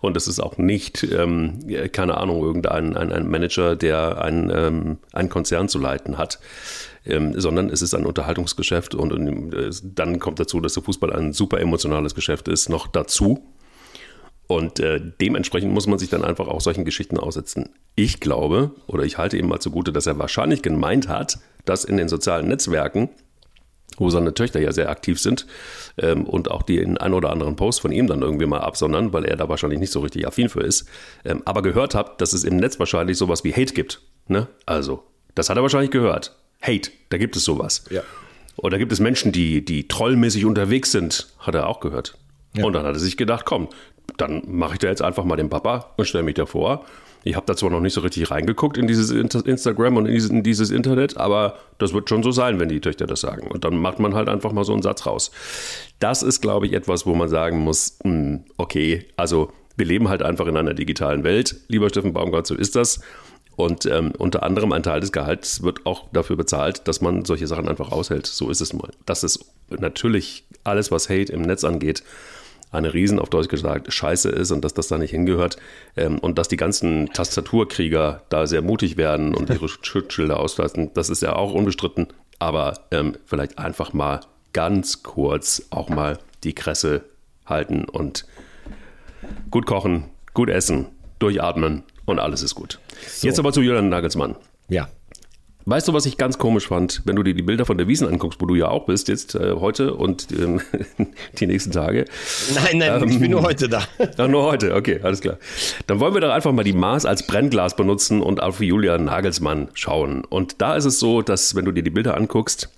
[0.00, 1.58] Und das ist auch nicht, ähm,
[1.92, 6.38] keine Ahnung, irgendein ein, ein Manager, der ein, ähm, einen Konzern zu leiten hat.
[7.06, 11.12] Ähm, sondern es ist ein Unterhaltungsgeschäft und, und äh, dann kommt dazu, dass der Fußball
[11.12, 13.42] ein super emotionales Geschäft ist, noch dazu.
[14.50, 17.70] Und äh, dementsprechend muss man sich dann einfach auch solchen Geschichten aussetzen.
[17.94, 21.96] Ich glaube, oder ich halte ihm mal zugute, dass er wahrscheinlich gemeint hat, dass in
[21.96, 23.10] den sozialen Netzwerken,
[23.96, 25.46] wo seine Töchter ja sehr aktiv sind
[25.98, 29.12] ähm, und auch die in ein oder anderen Post von ihm dann irgendwie mal absondern,
[29.12, 30.88] weil er da wahrscheinlich nicht so richtig affin für ist,
[31.24, 34.02] ähm, aber gehört hat, dass es im Netz wahrscheinlich sowas wie Hate gibt.
[34.26, 34.48] Ne?
[34.66, 35.04] Also,
[35.36, 36.39] das hat er wahrscheinlich gehört.
[36.60, 37.84] Hate, da gibt es sowas.
[37.90, 38.02] Ja.
[38.56, 42.18] Oder gibt es Menschen, die, die trollmäßig unterwegs sind, hat er auch gehört.
[42.54, 42.64] Ja.
[42.64, 43.68] Und dann hat er sich gedacht, komm,
[44.16, 46.84] dann mache ich da jetzt einfach mal den Papa und stelle mich davor.
[47.22, 50.70] Ich habe da zwar noch nicht so richtig reingeguckt in dieses Instagram und in dieses,
[50.70, 53.46] Internet, aber das wird schon so sein, wenn die Töchter das sagen.
[53.46, 55.30] Und dann macht man halt einfach mal so einen Satz raus.
[55.98, 60.22] Das ist, glaube ich, etwas, wo man sagen muss, hm, okay, also wir leben halt
[60.22, 61.56] einfach in einer digitalen Welt.
[61.68, 63.00] Lieber Steffen Baumgart, so ist das.
[63.60, 67.46] Und ähm, unter anderem ein Teil des Gehalts wird auch dafür bezahlt, dass man solche
[67.46, 68.26] Sachen einfach aushält.
[68.26, 68.90] So ist es mal.
[69.04, 72.02] Das ist natürlich alles, was Hate im Netz angeht,
[72.72, 75.56] eine Riesen, auf Deutsch gesagt, Scheiße ist und dass das da nicht hingehört.
[75.96, 81.10] Ähm, und dass die ganzen Tastaturkrieger da sehr mutig werden und ihre Schutzschilder auslassen, das
[81.10, 82.08] ist ja auch unbestritten.
[82.38, 84.20] Aber ähm, vielleicht einfach mal
[84.54, 87.02] ganz kurz auch mal die Kresse
[87.44, 88.24] halten und
[89.50, 90.86] gut kochen, gut essen,
[91.18, 92.78] durchatmen und alles ist gut.
[93.06, 93.26] So.
[93.26, 94.36] Jetzt aber zu Julian Nagelsmann.
[94.68, 94.88] Ja.
[95.66, 98.08] Weißt du, was ich ganz komisch fand, wenn du dir die Bilder von der Wiesen
[98.08, 100.60] anguckst, wo du ja auch bist jetzt äh, heute und ähm,
[101.38, 102.06] die nächsten Tage?
[102.54, 103.82] Nein, nein, ähm, ich bin nur heute da.
[104.18, 105.36] Ach, nur heute, okay, alles klar.
[105.86, 109.68] Dann wollen wir doch einfach mal die Maß als Brennglas benutzen und auf Julia Nagelsmann
[109.74, 110.24] schauen.
[110.24, 112.70] Und da ist es so, dass wenn du dir die Bilder anguckst,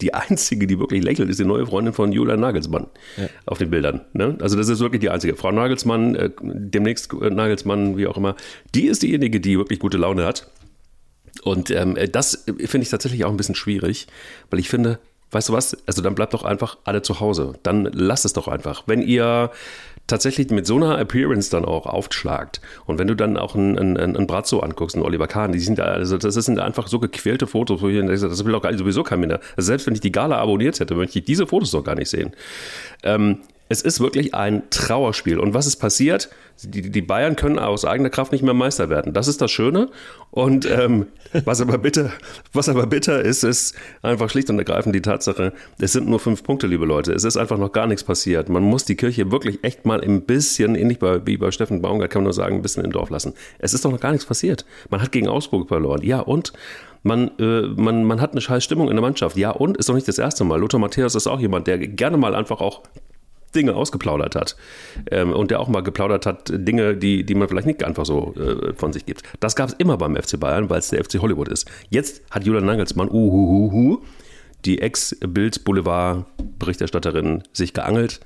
[0.00, 2.86] die einzige, die wirklich lächelt, ist die neue Freundin von Julia Nagelsmann
[3.16, 3.28] ja.
[3.46, 4.02] auf den Bildern.
[4.12, 4.36] Ne?
[4.40, 5.36] Also das ist wirklich die einzige.
[5.36, 8.36] Frau Nagelsmann, äh, demnächst äh, Nagelsmann, wie auch immer,
[8.74, 10.50] die ist diejenige, die wirklich gute Laune hat.
[11.42, 14.06] Und ähm, das finde ich tatsächlich auch ein bisschen schwierig,
[14.50, 14.98] weil ich finde,
[15.34, 17.54] weißt du was, also dann bleibt doch einfach alle zu Hause.
[17.62, 18.84] Dann lasst es doch einfach.
[18.86, 19.50] Wenn ihr
[20.06, 24.16] tatsächlich mit so einer Appearance dann auch aufschlagt und wenn du dann auch einen, einen,
[24.16, 27.46] einen Brazzo anguckst, einen Oliver Kahn, die sind da, also das sind einfach so gequälte
[27.46, 29.40] Fotos, wo ich denke, das will doch sowieso kein Minder.
[29.56, 32.10] Also selbst wenn ich die Gala abonniert hätte, möchte ich diese Fotos doch gar nicht
[32.10, 32.32] sehen.
[33.02, 35.38] Ähm, es ist wirklich ein Trauerspiel.
[35.38, 36.28] Und was ist passiert?
[36.62, 39.12] Die, die, Bayern können aus eigener Kraft nicht mehr Meister werden.
[39.12, 39.88] Das ist das Schöne.
[40.30, 41.06] Und ähm,
[41.44, 42.12] was, aber bitter,
[42.52, 46.44] was aber bitter ist, ist einfach schlicht und ergreifend die Tatsache, es sind nur fünf
[46.44, 47.12] Punkte, liebe Leute.
[47.12, 48.48] Es ist einfach noch gar nichts passiert.
[48.48, 52.10] Man muss die Kirche wirklich echt mal ein bisschen, ähnlich bei, wie bei Steffen Baumgart,
[52.10, 53.32] kann man nur sagen, ein bisschen im Dorf lassen.
[53.58, 54.64] Es ist doch noch gar nichts passiert.
[54.90, 56.02] Man hat gegen Augsburg verloren.
[56.02, 56.52] Ja, und?
[57.02, 59.36] Man, äh, man, man hat eine scheiß Stimmung in der Mannschaft.
[59.36, 59.76] Ja, und?
[59.76, 60.58] Ist doch nicht das erste Mal.
[60.58, 62.82] Lothar Matthäus ist auch jemand, der gerne mal einfach auch
[63.54, 64.56] Dinge ausgeplaudert hat.
[65.10, 68.34] Ähm, und der auch mal geplaudert hat, Dinge, die, die man vielleicht nicht einfach so
[68.36, 69.22] äh, von sich gibt.
[69.40, 71.68] Das gab es immer beim FC Bayern, weil es der FC Hollywood ist.
[71.90, 74.02] Jetzt hat Julian Nagelsmann, uhuhuhu,
[74.64, 78.20] die Ex-Bild-Boulevard-Berichterstatterin sich geangelt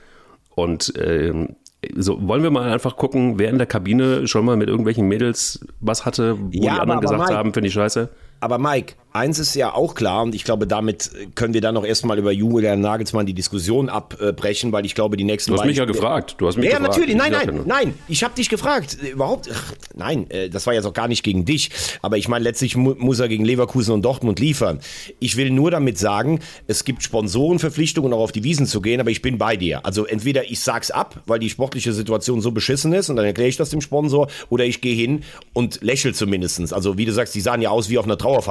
[0.54, 1.56] und ähm,
[1.94, 5.64] so, wollen wir mal einfach gucken, wer in der Kabine schon mal mit irgendwelchen Mädels
[5.80, 8.08] was hatte, wo ja, die anderen gesagt haben, finde ich scheiße?
[8.40, 11.84] Aber Mike, eins ist ja auch klar, und ich glaube, damit können wir dann noch
[11.84, 15.52] erstmal über Julian Nagelsmann die Diskussion abbrechen, weil ich glaube, die nächsten.
[15.52, 16.36] Du hast mich ja gefragt.
[16.38, 16.96] Du hast mich ja, gefragt.
[16.96, 17.16] natürlich.
[17.16, 17.94] Nein, nein, nein.
[18.08, 18.98] Ich habe dich gefragt.
[19.02, 19.48] Überhaupt.
[19.52, 21.70] Ach, nein, äh, das war jetzt auch gar nicht gegen dich.
[22.02, 24.80] Aber ich meine, letztlich mu muss er gegen Leverkusen und Dortmund liefern.
[25.20, 29.10] Ich will nur damit sagen, es gibt Sponsorenverpflichtungen, auch auf die Wiesen zu gehen, aber
[29.10, 29.84] ich bin bei dir.
[29.84, 33.48] Also entweder ich sag's ab, weil die sportliche Situation so beschissen ist und dann erkläre
[33.48, 36.72] ich das dem Sponsor, oder ich gehe hin und lächel zumindestens.
[36.72, 38.42] Also wie du sagst, die sahen ja aus wie auf einer Trauer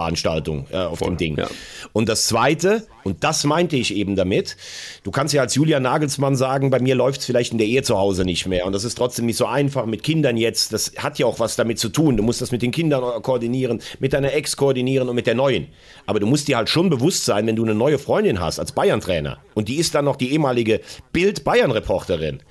[0.47, 1.37] Trauerveranstaltung äh, auf Voll, dem Ding.
[1.37, 1.47] ja.
[1.93, 4.57] Und das Zweite, und das meinte ich eben damit,
[5.03, 7.83] du kannst ja als Julian Nagelsmann sagen, bei mir läuft es vielleicht in der Ehe
[7.83, 8.65] zu Hause nicht mehr.
[8.65, 10.73] Und das ist trotzdem nicht so einfach mit Kindern jetzt.
[10.73, 12.17] Das hat ja auch was damit zu tun.
[12.17, 15.67] Du musst das mit den Kindern koordinieren, mit deiner Ex koordinieren und mit der neuen.
[16.05, 18.71] Aber du musst dir halt schon bewusst sein, wenn du eine neue Freundin hast als
[18.71, 20.81] Bayern-Trainer und die ist dann noch die ehemalige
[21.13, 22.41] Bild-Bayern-Reporterin,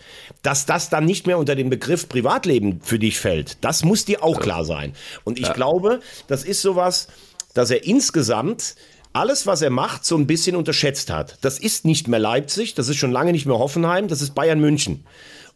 [0.42, 3.64] dass das dann nicht mehr unter den Begriff Privatleben für dich fällt.
[3.64, 4.92] Das muss dir auch klar sein.
[5.24, 7.08] Und ich glaube, das ist sowas,
[7.56, 8.76] dass er insgesamt
[9.14, 11.38] alles, was er macht, so ein bisschen unterschätzt hat.
[11.40, 14.60] Das ist nicht mehr Leipzig, das ist schon lange nicht mehr Hoffenheim, das ist Bayern
[14.60, 15.06] München.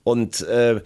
[0.02, 0.80] Und äh,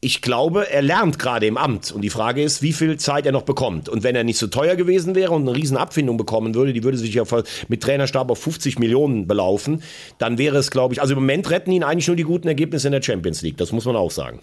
[0.00, 1.92] ich glaube, er lernt gerade im Amt.
[1.92, 3.88] Und die Frage ist, wie viel Zeit er noch bekommt.
[3.88, 6.82] Und wenn er nicht so teuer gewesen wäre und eine riesen Abfindung bekommen würde, die
[6.82, 7.22] würde sich ja
[7.68, 9.84] mit Trainerstab auf 50 Millionen belaufen,
[10.18, 12.88] dann wäre es, glaube ich, also im Moment retten ihn eigentlich nur die guten Ergebnisse
[12.88, 13.56] in der Champions League.
[13.56, 14.40] Das muss man auch sagen.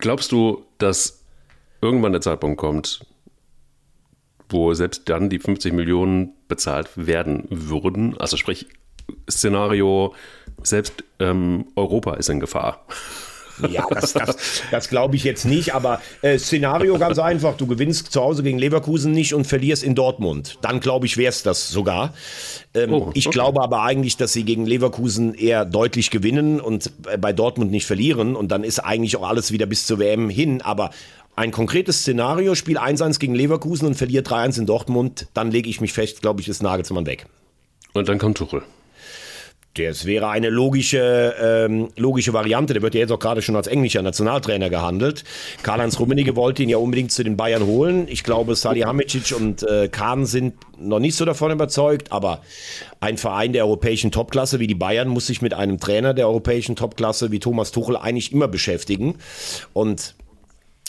[0.00, 1.22] Glaubst du, dass
[1.80, 3.06] irgendwann der Zeitpunkt kommt,
[4.48, 8.16] wo selbst dann die 50 Millionen bezahlt werden würden?
[8.18, 8.66] Also sprich,
[9.30, 10.14] Szenario,
[10.62, 12.84] selbst ähm, Europa ist in Gefahr.
[13.70, 14.36] Ja, das, das,
[14.70, 17.56] das glaube ich jetzt nicht, aber äh, Szenario ganz einfach.
[17.56, 20.58] Du gewinnst zu Hause gegen Leverkusen nicht und verlierst in Dortmund.
[20.60, 22.12] Dann glaube ich, wäre es das sogar.
[22.74, 23.34] Ähm, Oh, ich okay.
[23.34, 27.86] glaube aber eigentlich, dass sie gegen Leverkusen eher deutlich gewinnen und äh, bei Dortmund nicht
[27.86, 28.36] verlieren.
[28.36, 30.60] Und dann ist eigentlich auch alles wieder bis zur WM hin.
[30.60, 30.90] Aber
[31.36, 35.80] ein konkretes Szenario, Spiel 1-1 gegen Leverkusen und verliert 3-1 in Dortmund, dann lege ich
[35.80, 37.26] mich fest, glaube ich, ist Nagelsmann weg.
[37.92, 38.62] Und dann kommt Tuchel.
[39.74, 42.72] Das wäre eine logische, ähm, logische Variante.
[42.72, 45.24] Der wird ja jetzt auch gerade schon als englischer Nationaltrainer gehandelt.
[45.62, 48.06] Karl-Heinz Rummenigge wollte ihn ja unbedingt zu den Bayern holen.
[48.08, 52.40] Ich glaube, Salihamidzic und äh, Kahn sind noch nicht so davon überzeugt, aber
[53.00, 56.74] ein Verein der europäischen Topklasse wie die Bayern muss sich mit einem Trainer der europäischen
[56.74, 59.16] Topklasse wie Thomas Tuchel eigentlich immer beschäftigen.
[59.74, 60.14] Und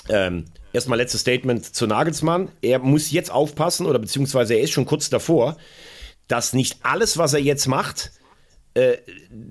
[0.10, 2.50] ähm, erstmal letztes Statement zu Nagelsmann.
[2.62, 5.58] Er muss jetzt aufpassen, oder beziehungsweise er ist schon kurz davor,
[6.28, 8.12] dass nicht alles, was er jetzt macht,
[8.78, 8.98] äh,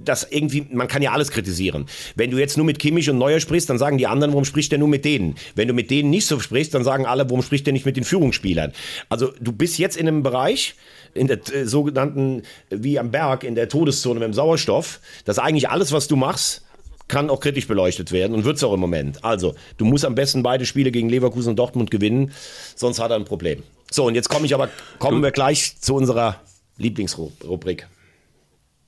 [0.05, 1.87] das irgendwie, man kann ja alles kritisieren.
[2.15, 4.71] Wenn du jetzt nur mit Kimmich und Neuer sprichst, dann sagen die anderen, warum spricht
[4.71, 5.35] der nur mit denen?
[5.57, 7.97] Wenn du mit denen nicht so sprichst, dann sagen alle, warum spricht der nicht mit
[7.97, 8.73] den Führungsspielern?
[9.09, 10.77] Also du bist jetzt in einem Bereich,
[11.13, 15.69] in der äh, sogenannten, wie am Berg, in der Todeszone mit dem Sauerstoff, dass eigentlich
[15.71, 16.66] alles, was du machst,
[17.09, 19.25] kann auch kritisch beleuchtet werden und wird es auch im Moment.
[19.25, 22.33] Also, du musst am besten beide Spiele gegen Leverkusen und Dortmund gewinnen,
[22.75, 23.63] sonst hat er ein Problem.
[23.91, 26.41] So, und jetzt komme ich aber, kommen wir gleich zu unserer
[26.77, 27.89] Lieblingsrubrik.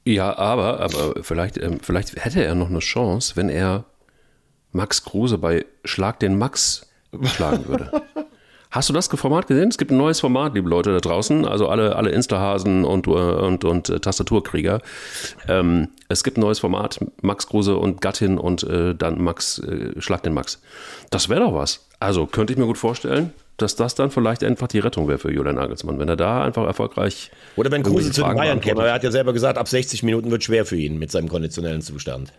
[0.05, 3.85] Ja, aber, aber vielleicht, ähm, vielleicht hätte er noch eine Chance, wenn er
[4.73, 6.89] Max Kruse bei Schlag den Max
[7.25, 8.03] schlagen würde.
[8.71, 9.69] Hast du das Format gesehen?
[9.69, 13.11] Es gibt ein neues Format, liebe Leute da draußen, also alle, alle Insta-Hasen und, äh,
[13.11, 14.83] und, und äh, Tastaturkrieger.
[15.49, 19.99] Ähm, es gibt ein neues Format, Max Kruse und Gattin und äh, dann Max, äh,
[20.01, 20.61] Schlag den Max.
[21.11, 21.87] Das wäre doch was.
[21.99, 25.33] Also könnte ich mir gut vorstellen, dass das dann vielleicht einfach die Rettung wäre für
[25.33, 27.31] Julian Nagelsmann, wenn er da einfach erfolgreich.
[27.57, 28.85] Oder wenn Kruse zu den Bayern käme.
[28.85, 31.81] Er hat ja selber gesagt, ab 60 Minuten wird schwer für ihn mit seinem konditionellen
[31.81, 32.33] Zustand.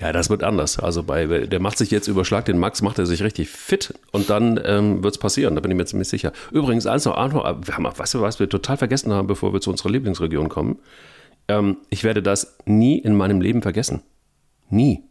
[0.00, 0.78] Ja, das wird anders.
[0.78, 4.30] Also bei, der macht sich jetzt überschlag den Max, macht er sich richtig fit und
[4.30, 6.32] dann ähm, wird es passieren, da bin ich mir ziemlich sicher.
[6.50, 9.60] Übrigens, eins noch, Arno, wir haben, weißt du, was wir total vergessen haben, bevor wir
[9.60, 10.78] zu unserer Lieblingsregion kommen?
[11.48, 14.02] Ähm, ich werde das nie in meinem Leben vergessen.
[14.70, 15.02] Nie.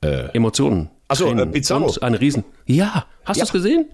[0.00, 0.86] Emotionen.
[0.86, 0.88] Äh.
[1.08, 1.86] Ach so, Tränen äh, Pizarro.
[1.86, 2.44] Und eine Riesen.
[2.66, 3.42] Ja, hast Ja.
[3.44, 3.86] du es gesehen?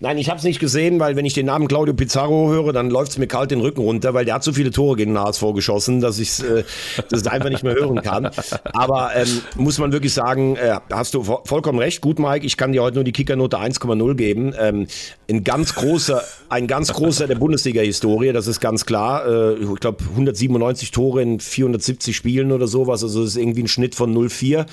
[0.00, 2.88] Nein, ich habe es nicht gesehen, weil wenn ich den Namen Claudio Pizarro höre, dann
[2.88, 5.20] läuft es mir kalt den Rücken runter, weil der hat so viele Tore gegen den
[5.20, 6.62] HSV geschossen, dass ich äh,
[7.10, 8.30] das einfach nicht mehr hören kann.
[8.64, 12.00] Aber ähm, muss man wirklich sagen, äh, hast du vo vollkommen recht.
[12.00, 14.54] Gut, Mike, ich kann dir heute nur die Kickernote 1,0 geben.
[14.56, 14.86] Ähm,
[15.28, 19.26] ein ganz großer, ein ganz großer der Bundesliga-Historie, das ist ganz klar.
[19.26, 23.68] Äh, ich glaube 197 Tore in 470 Spielen oder sowas, also das ist irgendwie ein
[23.68, 24.66] Schnitt von 0,4.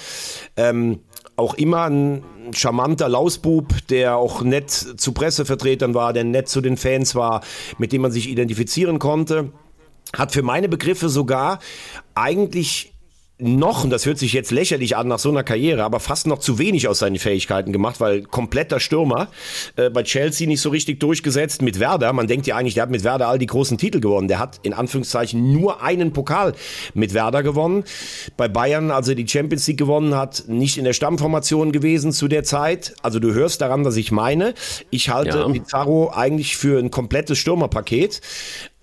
[0.55, 0.99] Ähm,
[1.35, 2.23] auch immer ein
[2.53, 7.41] charmanter Lausbub, der auch nett zu Pressevertretern war, der nett zu den Fans war,
[7.77, 9.51] mit dem man sich identifizieren konnte.
[10.15, 11.59] Hat für meine Begriffe sogar
[12.13, 12.94] eigentlich
[13.37, 16.39] noch, und das hört sich jetzt lächerlich an nach so einer Karriere, aber fast noch
[16.39, 19.27] zu wenig aus seinen Fähigkeiten gemacht, weil kompletter Stürmer
[19.75, 22.13] äh, bei Chelsea nicht so richtig durchgesetzt mit Werder.
[22.13, 24.29] Man denkt ja eigentlich, der hat mit Werder all die großen Titel gewonnen.
[24.29, 26.53] Der hat in Anführungszeichen nur einen Pokal
[26.93, 27.83] mit Werder gewonnen.
[28.37, 32.29] Bei Bayern, als er die Champions League gewonnen hat, nicht in der Stammformation gewesen zu
[32.29, 32.95] der Zeit.
[33.01, 34.53] Also du hörst daran, was ich meine.
[34.91, 35.49] Ich halte Ja.
[35.49, 38.21] Pizarro eigentlich für ein komplettes Stürmerpaket.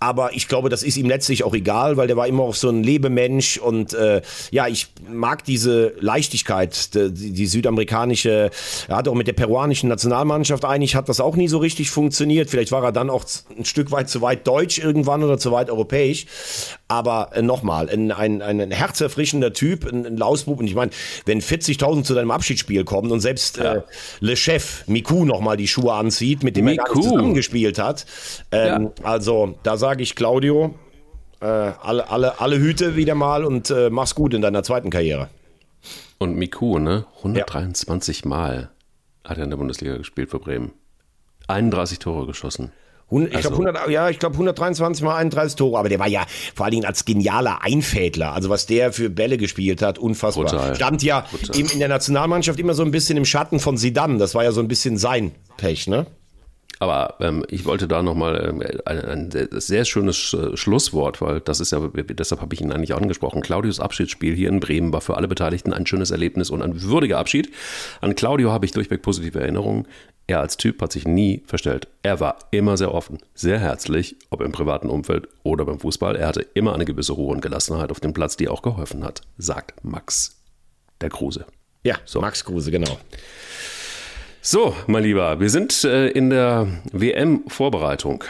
[0.03, 2.69] Aber ich glaube, das ist ihm letztlich auch egal, weil der war immer auch so
[2.69, 8.51] ein Lebemensch und äh, ja, ich mag diese Leichtigkeit, die, die südamerikanische,
[8.89, 12.51] er hat auch mit der peruanischen Nationalmannschaft eigentlich hat das auch nie so richtig funktioniert.
[12.51, 13.25] Vielleicht war er dann auch
[13.57, 16.27] ein Stück weit zu weit deutsch irgendwann oder zu weit europäisch.
[16.89, 20.59] Aber äh, nochmal, ein, ein, ein herzerfrischender Typ, ein, ein Lausbub.
[20.59, 20.91] Und ich meine,
[21.27, 23.77] wenn 40.000 zu deinem Abschiedsspiel kommen und selbst ja.
[23.77, 23.83] äh,
[24.21, 26.83] Le Chef Miku nochmal die Schuhe anzieht, mit dem Miku.
[26.83, 28.05] er gar nicht zusammengespielt hat.
[28.51, 29.05] Ähm, ja.
[29.05, 30.75] Also da sage ich Claudio,
[31.41, 35.29] äh, alle, alle, alle Hüte wieder mal und äh, mach's gut in deiner zweiten Karriere.
[36.19, 37.05] Und Miku, ne?
[37.19, 38.29] 123 ja.
[38.29, 38.71] Mal
[39.25, 40.73] hat er in der Bundesliga gespielt für Bremen.
[41.49, 42.71] 31 Tore geschossen.
[43.11, 46.25] Ich also, glaube 100, ja, ich glaube 123 mal 31 Tore, aber der war ja
[46.55, 48.33] vor allen Dingen als genialer Einfädler.
[48.33, 50.47] Also was der für Bälle gespielt hat, unfassbar.
[50.47, 50.75] Brutal.
[50.75, 51.61] Stand ja Brutal.
[51.61, 54.19] in der Nationalmannschaft immer so ein bisschen im Schatten von Sidan.
[54.19, 56.07] Das war ja so ein bisschen sein Pech, ne?
[56.83, 61.61] Aber ähm, ich wollte da nochmal ähm, ein, ein sehr schönes äh, Schlusswort, weil das
[61.61, 63.41] ist ja, deshalb habe ich ihn eigentlich auch angesprochen.
[63.41, 67.19] Claudius Abschiedsspiel hier in Bremen war für alle Beteiligten ein schönes Erlebnis und ein würdiger
[67.19, 67.53] Abschied.
[68.01, 69.87] An Claudio habe ich durchweg positive Erinnerungen.
[70.27, 71.87] Er als Typ hat sich nie verstellt.
[72.03, 76.17] Er war immer sehr offen, sehr herzlich, ob im privaten Umfeld oder beim Fußball.
[76.17, 79.21] Er hatte immer eine gewisse Ruhe und Gelassenheit auf dem Platz, die auch geholfen hat,
[79.39, 80.37] sagt Max
[81.01, 81.47] der Kruse.
[81.85, 82.21] Ja, so.
[82.21, 82.99] Max Kruse, genau.
[84.45, 88.25] So, mein Lieber, wir sind äh, in der WM-Vorbereitung.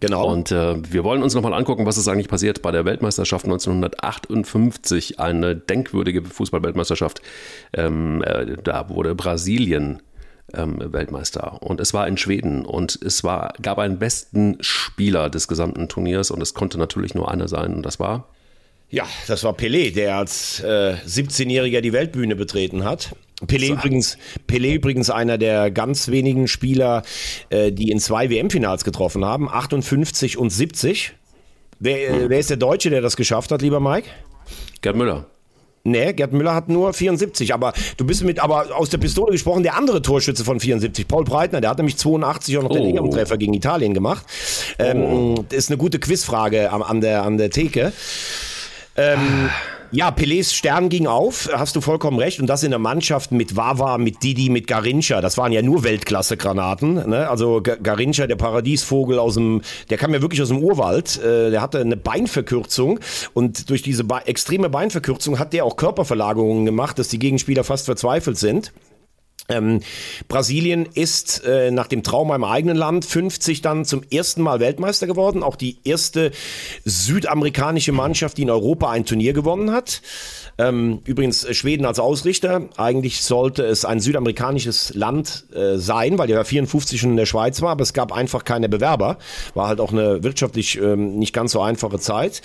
[0.00, 0.26] Genau.
[0.26, 5.20] Und äh, wir wollen uns nochmal angucken, was ist eigentlich passiert bei der Weltmeisterschaft 1958,
[5.20, 7.22] eine denkwürdige Fußballweltmeisterschaft.
[7.72, 10.02] Ähm, äh, da wurde Brasilien
[10.54, 15.46] ähm, Weltmeister und es war in Schweden und es war, gab einen besten Spieler des
[15.46, 18.26] gesamten Turniers und es konnte natürlich nur einer sein und das war
[18.88, 23.16] ja, das war Pelé, der als äh, 17-Jähriger die Weltbühne betreten hat.
[23.46, 24.16] Pelé übrigens,
[24.48, 27.02] Pelé übrigens einer der ganz wenigen Spieler,
[27.50, 31.12] äh, die in zwei WM-Finals getroffen haben, 58 und 70.
[31.78, 32.30] Wer, äh, hm.
[32.30, 34.08] wer ist der Deutsche, der das geschafft hat, lieber Mike?
[34.80, 35.26] Gerd Müller.
[35.84, 39.62] Nee, Gerd Müller hat nur 74, aber du bist mit, aber aus der Pistole gesprochen,
[39.62, 42.74] der andere Torschütze von 74, Paul Breitner, der hat nämlich 82 auch noch oh.
[42.74, 44.24] den Treffer gegen Italien gemacht.
[44.78, 45.44] Ähm, oh.
[45.48, 47.92] Das ist eine gute Quizfrage an, an, der, an der Theke.
[48.96, 49.50] Ähm,
[49.90, 52.40] ja, Pelés Stern ging auf, hast du vollkommen recht.
[52.40, 55.20] Und das in der Mannschaft mit Wawa, mit Didi, mit Garincha.
[55.20, 57.08] Das waren ja nur Weltklasse-Granaten.
[57.08, 57.28] Ne?
[57.28, 61.18] Also Garincha, der Paradiesvogel aus dem, der kam ja wirklich aus dem Urwald.
[61.18, 63.00] Äh, der hatte eine Beinverkürzung.
[63.34, 68.38] Und durch diese extreme Beinverkürzung hat der auch Körperverlagerungen gemacht, dass die Gegenspieler fast verzweifelt
[68.38, 68.72] sind.
[69.48, 69.80] Ähm,
[70.28, 75.06] Brasilien ist äh, nach dem Trauma im eigenen Land 50 dann zum ersten Mal Weltmeister
[75.06, 75.42] geworden.
[75.42, 76.32] Auch die erste
[76.84, 80.02] südamerikanische Mannschaft, die in Europa ein Turnier gewonnen hat.
[80.58, 82.68] Ähm, übrigens äh, Schweden als Ausrichter.
[82.76, 87.60] Eigentlich sollte es ein südamerikanisches Land äh, sein, weil der 54 schon in der Schweiz
[87.62, 89.18] war, aber es gab einfach keine Bewerber.
[89.54, 92.42] War halt auch eine wirtschaftlich ähm, nicht ganz so einfache Zeit.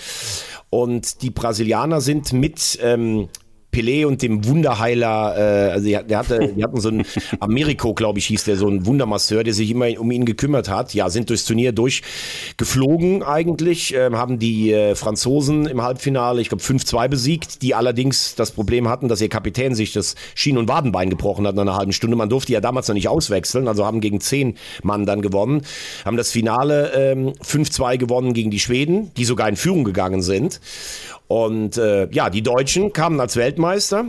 [0.70, 3.28] Und die Brasilianer sind mit ähm,
[3.72, 7.04] Pelé und dem Wunderheiler, äh, also der hatte, die hatten so einen
[7.40, 10.92] Americo, glaube ich, hieß der, so ein Wundermasseur, der sich immer um ihn gekümmert hat.
[10.94, 16.62] Ja, sind durchs Turnier durchgeflogen eigentlich, äh, haben die äh, Franzosen im Halbfinale, ich glaube,
[16.62, 21.08] 5-2 besiegt, die allerdings das Problem hatten, dass ihr Kapitän sich das Schien- und Wadenbein
[21.08, 22.16] gebrochen hat nach einer halben Stunde.
[22.16, 25.62] Man durfte ja damals noch nicht auswechseln, also haben gegen 10 Mann dann gewonnen,
[26.04, 30.60] haben das Finale ähm, 5-2 gewonnen gegen die Schweden, die sogar in Führung gegangen sind.
[31.32, 34.04] Und äh, ja, die Deutschen kamen als Weltmeister.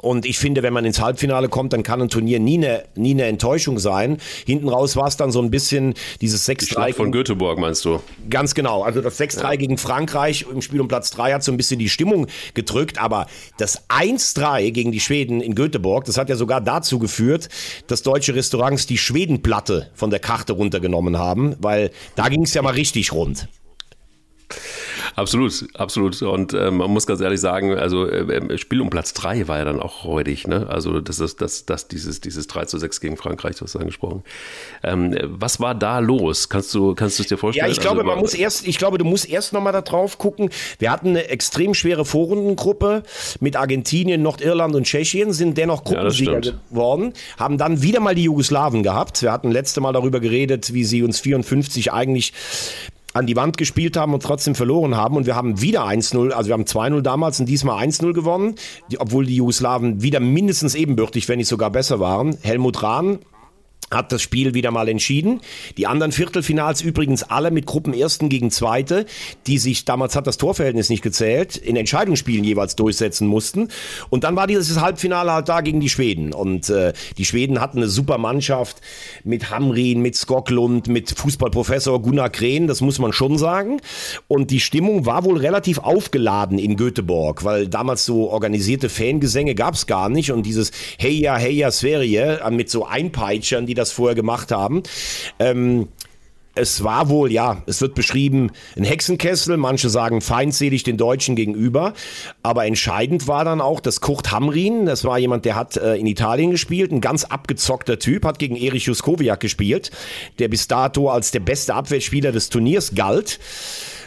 [0.00, 3.10] Und ich finde, wenn man ins Halbfinale kommt, dann kann ein Turnier nie eine, nie
[3.10, 4.16] eine Enttäuschung sein.
[4.46, 6.94] Hinten raus war es dann so ein bisschen dieses 6-3.
[6.94, 8.00] von Göteborg meinst du?
[8.30, 8.82] Ganz genau.
[8.82, 9.56] Also das 6-3 ja.
[9.56, 12.98] gegen Frankreich im Spiel um Platz 3 hat so ein bisschen die Stimmung gedrückt.
[12.98, 13.26] Aber
[13.58, 17.50] das 1-3 gegen die Schweden in Göteborg, das hat ja sogar dazu geführt,
[17.86, 21.56] dass deutsche Restaurants die Schwedenplatte von der Karte runtergenommen haben.
[21.58, 23.46] Weil da ging es ja mal richtig rund.
[25.20, 26.22] Absolut, absolut.
[26.22, 29.66] Und äh, man muss ganz ehrlich sagen, also äh, Spiel um Platz 3 war ja
[29.66, 30.46] dann auch räudig.
[30.46, 30.66] Ne?
[30.66, 34.22] Also das ist das, das, dieses, dieses 3 zu 6 gegen Frankreich, du hast angesprochen.
[34.82, 36.48] Ähm, was war da los?
[36.48, 37.66] Kannst du, kannst du es dir vorstellen?
[37.66, 40.16] Ja, ich glaube, also, man muss erst, ich glaube, du musst erst nochmal da drauf
[40.16, 40.48] gucken.
[40.78, 43.02] Wir hatten eine extrem schwere Vorrundengruppe
[43.40, 48.24] mit Argentinien, Nordirland und Tschechien, sind dennoch Gruppensieger ja, geworden, haben dann wieder mal die
[48.24, 49.20] Jugoslawen gehabt.
[49.20, 52.32] Wir hatten letzte Mal darüber geredet, wie sie uns 54 eigentlich
[53.12, 55.16] an die Wand gespielt haben und trotzdem verloren haben.
[55.16, 58.54] Und wir haben wieder 1-0, also wir haben 2-0 damals und diesmal 1-0 gewonnen,
[58.90, 62.36] die, obwohl die Jugoslawen wieder mindestens ebenbürtig, wenn nicht sogar besser waren.
[62.42, 63.18] Helmut Rahn
[63.90, 65.40] hat das Spiel wieder mal entschieden.
[65.76, 69.04] Die anderen Viertelfinals übrigens alle mit Gruppenersten gegen Zweite,
[69.46, 73.68] die sich, damals hat das Torverhältnis nicht gezählt, in Entscheidungsspielen jeweils durchsetzen mussten.
[74.08, 76.32] Und dann war dieses Halbfinale halt da gegen die Schweden.
[76.32, 78.80] Und äh, die Schweden hatten eine super Mannschaft
[79.24, 83.80] mit Hamrin, mit Skoglund, mit Fußballprofessor Gunnar Krehn, das muss man schon sagen.
[84.28, 89.74] Und die Stimmung war wohl relativ aufgeladen in Göteborg, weil damals so organisierte Fangesänge gab
[89.74, 90.30] es gar nicht.
[90.30, 94.82] Und dieses Heya, Heya, Sverige mit so Einpeitschern, die das vorher gemacht haben.
[95.38, 95.88] Ähm,
[96.54, 101.94] es war wohl, ja, es wird beschrieben, ein Hexenkessel, manche sagen feindselig den Deutschen gegenüber,
[102.42, 106.06] aber entscheidend war dann auch, dass Kurt Hamrin, das war jemand, der hat äh, in
[106.06, 109.90] Italien gespielt, ein ganz abgezockter Typ, hat gegen Erich Juskowiak gespielt,
[110.38, 113.38] der bis dato als der beste Abwehrspieler des Turniers galt.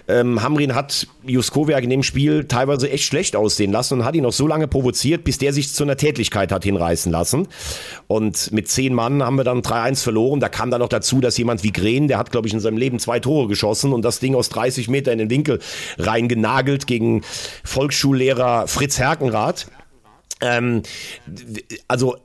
[0.08, 4.24] Ähm, Hamrin hat Juskowiak in dem Spiel teilweise echt schlecht aussehen lassen und hat ihn
[4.24, 7.48] noch so lange provoziert, bis der sich zu einer Tätlichkeit hat hinreißen lassen.
[8.08, 10.40] Und mit zehn Mann haben wir dann 3-1 verloren.
[10.40, 12.78] Da kam dann noch dazu, dass jemand wie Gren, der hat, glaube ich, in seinem
[12.78, 15.60] Leben zwei Tore geschossen und das Ding aus 30 Meter in den Winkel
[15.98, 17.22] reingenagelt gegen
[17.64, 19.68] Volksschullehrer Fritz Herkenrath.
[20.42, 20.84] Ähm,
[21.88, 22.18] also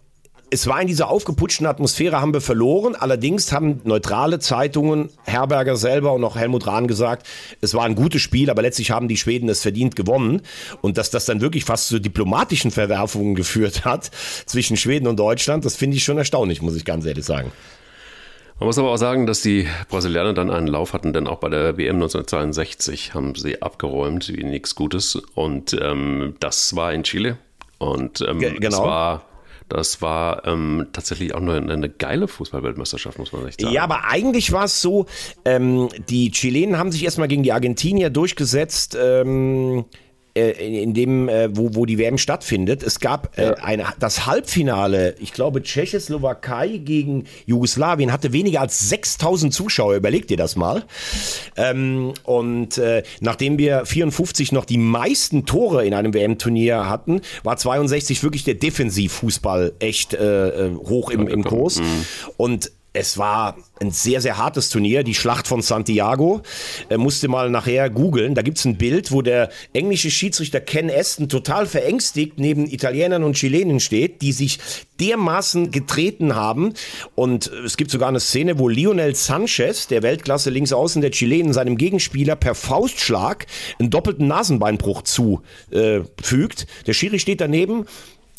[0.50, 2.94] es war in dieser aufgeputschten Atmosphäre, haben wir verloren.
[2.94, 7.26] Allerdings haben neutrale Zeitungen, Herberger selber und auch Helmut Rahn gesagt,
[7.60, 10.42] es war ein gutes Spiel, aber letztlich haben die Schweden es verdient gewonnen.
[10.80, 14.10] Und dass das dann wirklich fast zu diplomatischen Verwerfungen geführt hat
[14.46, 17.52] zwischen Schweden und Deutschland, das finde ich schon erstaunlich, muss ich ganz ehrlich sagen.
[18.58, 21.48] Man muss aber auch sagen, dass die Brasilianer dann einen Lauf hatten, denn auch bei
[21.48, 25.14] der WM 1962 haben sie abgeräumt wie nichts Gutes.
[25.14, 27.38] Und ähm, das war in Chile.
[27.78, 28.66] Und ähm, genau.
[28.66, 29.27] es war
[29.68, 33.74] das war ähm, tatsächlich auch eine, eine geile Fußballweltmeisterschaft, muss man echt sagen.
[33.74, 35.06] Ja, aber eigentlich war es so,
[35.44, 38.96] ähm, die Chilenen haben sich erstmal gegen die Argentinier durchgesetzt.
[39.00, 39.84] Ähm,
[40.38, 42.82] äh, in dem, äh, wo, wo die WM stattfindet.
[42.82, 49.52] Es gab äh, ein, das Halbfinale, ich glaube, Tschechoslowakei gegen Jugoslawien hatte weniger als 6000
[49.52, 49.96] Zuschauer.
[49.96, 50.84] Überlegt ihr das mal.
[51.56, 57.56] Ähm, und äh, nachdem wir 54 noch die meisten Tore in einem WM-Turnier hatten, war
[57.56, 61.80] 62 wirklich der Defensivfußball echt äh hoch im, im Kurs.
[61.80, 62.04] Mhm.
[62.36, 66.42] Und es war ein sehr, sehr hartes Turnier, die Schlacht von Santiago.
[66.88, 68.34] Er musste mal nachher googeln.
[68.34, 73.36] Da gibt's ein Bild, wo der englische Schiedsrichter Ken Aston total verängstigt neben Italienern und
[73.36, 74.58] Chilenen steht, die sich
[74.98, 76.74] dermaßen getreten haben.
[77.14, 81.76] Und es gibt sogar eine Szene, wo Lionel Sanchez, der Weltklasse Linksaußen der Chilenen, seinem
[81.76, 83.46] Gegenspieler per Faustschlag
[83.78, 86.66] einen doppelten Nasenbeinbruch zufügt.
[86.86, 87.86] der Schiri steht daneben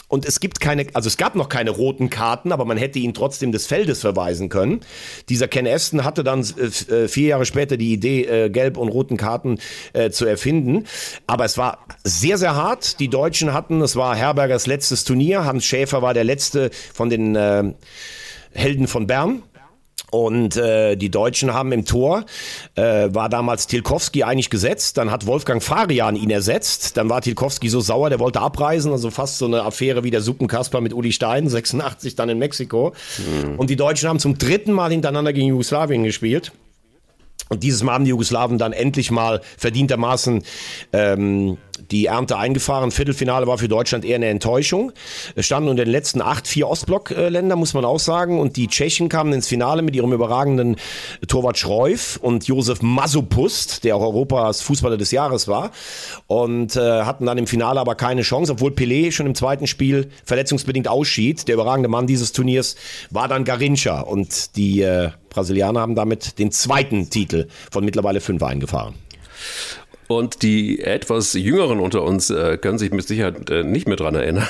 [0.10, 3.14] und es gibt keine, also es gab noch keine roten Karten, aber man hätte ihn
[3.14, 4.82] trotzdem des Feldes verweisen können.
[5.30, 8.90] Dieser Ken Aston hatte dann äh, äh, vier Jahre später die Idee, äh, gelb und
[8.90, 9.60] roten Karten
[9.94, 10.86] äh, zu erfinden.
[11.28, 13.00] Aber es war sehr, sehr hart.
[13.00, 15.46] Die Deutschen hatten, es war Herbergers letztes Turnier.
[15.46, 17.72] Hans Schäfer war der letzte von den äh,
[18.52, 19.44] Helden von Bern.
[20.12, 22.26] Und äh, die Deutschen haben im Tor,
[22.76, 27.70] äh, war damals Tilkowski eigentlich gesetzt, dann hat Wolfgang Farian ihn ersetzt, dann war Tilkowski
[27.70, 31.12] so sauer, der wollte abreisen, also fast so eine Affäre wie der Suppenkasper mit Uli
[31.12, 32.94] Stein, 86 dann in Mexiko.
[33.18, 33.60] Mhm.
[33.60, 36.52] Und die Deutschen haben zum dritten Mal hintereinander gegen Jugoslawien gespielt.
[37.50, 40.44] Und dieses Mal haben die Jugoslawen dann endlich mal verdientermaßen
[40.94, 41.58] ähm,
[41.92, 42.92] die Ernte eingefahren.
[42.92, 44.92] Viertelfinale war für Deutschland eher eine Enttäuschung.
[45.36, 48.40] Es standen unter den letzten acht vier Ostblock-Länder, muss man auch sagen.
[48.40, 50.76] Und die Tschechen kamen ins Finale mit ihrem überragenden
[51.28, 55.72] Torwart Schreuf und Josef Masopust, der auch Europas Fußballer des Jahres war.
[56.28, 60.10] Und äh, hatten dann im Finale aber keine Chance, obwohl Pelé schon im zweiten Spiel
[60.26, 61.48] verletzungsbedingt ausschied.
[61.48, 62.76] Der überragende Mann dieses Turniers
[63.10, 64.02] war dann Garincha.
[64.02, 68.96] Und die äh, Brasilianer haben damit den zweiten Titel von mittlerweile fünf eingefahren.
[70.10, 74.16] Und die etwas Jüngeren unter uns äh, können sich mit Sicherheit äh, nicht mehr dran
[74.16, 74.48] erinnern.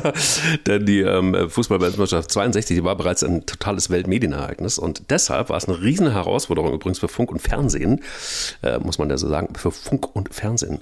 [0.66, 4.78] Denn die ähm, Fußball-Weltmeisterschaft 62 die war bereits ein totales Weltmedienereignis.
[4.78, 8.00] Und deshalb war es eine riesen Herausforderung übrigens für Funk und Fernsehen,
[8.62, 10.80] äh, muss man ja so sagen, für Funk und Fernsehen,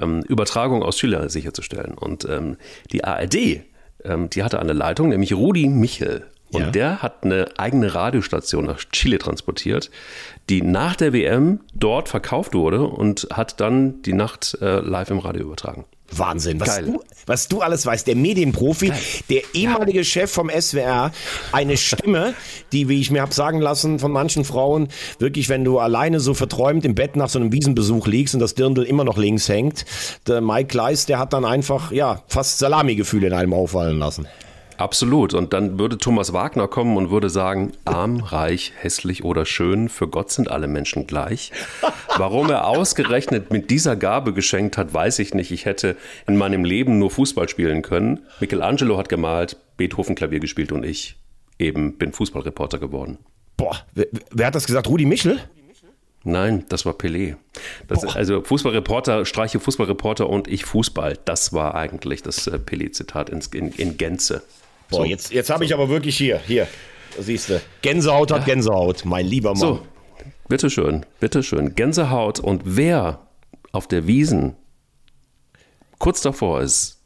[0.00, 1.98] ähm, Übertragung aus Chile sicherzustellen.
[1.98, 2.56] Und ähm,
[2.92, 3.60] die ARD,
[4.04, 6.24] ähm, die hatte eine Leitung, nämlich Rudi Michel.
[6.52, 6.70] Und ja.
[6.70, 9.90] der hat eine eigene Radiostation nach Chile transportiert,
[10.48, 15.18] die nach der WM dort verkauft wurde und hat dann die Nacht äh, live im
[15.18, 15.84] Radio übertragen.
[16.12, 18.06] Wahnsinn, was du, was du alles weißt.
[18.06, 18.98] Der Medienprofi, Geil.
[19.28, 20.04] der ehemalige ja.
[20.04, 21.12] Chef vom SWR,
[21.52, 22.34] eine Stimme,
[22.72, 24.88] die, wie ich mir habe sagen lassen von manchen Frauen,
[25.18, 28.54] wirklich, wenn du alleine so verträumt im Bett nach so einem Wiesenbesuch liegst und das
[28.54, 29.84] Dirndl immer noch links hängt,
[30.26, 34.26] der Mike Kleiss, der hat dann einfach, ja, fast Salami-Gefühle in einem auffallen lassen.
[34.80, 35.34] Absolut.
[35.34, 40.08] Und dann würde Thomas Wagner kommen und würde sagen, arm, reich, hässlich oder schön, für
[40.08, 41.52] Gott sind alle Menschen gleich.
[42.16, 45.50] Warum er ausgerechnet mit dieser Gabe geschenkt hat, weiß ich nicht.
[45.50, 48.20] Ich hätte in meinem Leben nur Fußball spielen können.
[48.40, 51.16] Michelangelo hat gemalt, Beethoven Klavier gespielt und ich
[51.58, 53.18] eben bin Fußballreporter geworden.
[53.58, 54.88] Boah, wer, wer hat das gesagt?
[54.88, 55.40] Rudi Michel?
[56.22, 57.36] Nein, das war Pelé.
[57.88, 61.18] Das, also Fußballreporter, streiche Fußballreporter und ich Fußball.
[61.24, 64.42] Das war eigentlich das äh, Pelé-Zitat in, in, in, Gänze.
[64.90, 65.04] Boah, so.
[65.04, 66.66] jetzt, jetzt habe ich aber wirklich hier, hier,
[67.18, 67.60] siehst du.
[67.82, 68.54] Gänsehaut hat ja.
[68.54, 69.56] Gänsehaut, mein lieber Mann.
[69.56, 69.80] So,
[70.48, 71.74] bitteschön, bitteschön.
[71.74, 73.20] Gänsehaut und wer
[73.72, 74.56] auf der Wiesen
[75.98, 77.00] kurz davor ist,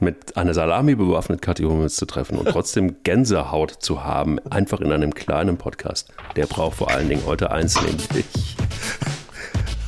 [0.00, 4.92] mit einer Salami bewaffnet Kathi Hummels zu treffen und trotzdem Gänsehaut zu haben, einfach in
[4.92, 8.06] einem kleinen Podcast, der braucht vor allen Dingen heute eins, nämlich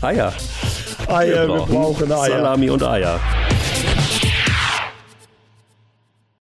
[0.00, 0.32] Eier.
[1.08, 2.26] Eier, wir, wir brauchen Eier.
[2.26, 3.20] Salami und Eier.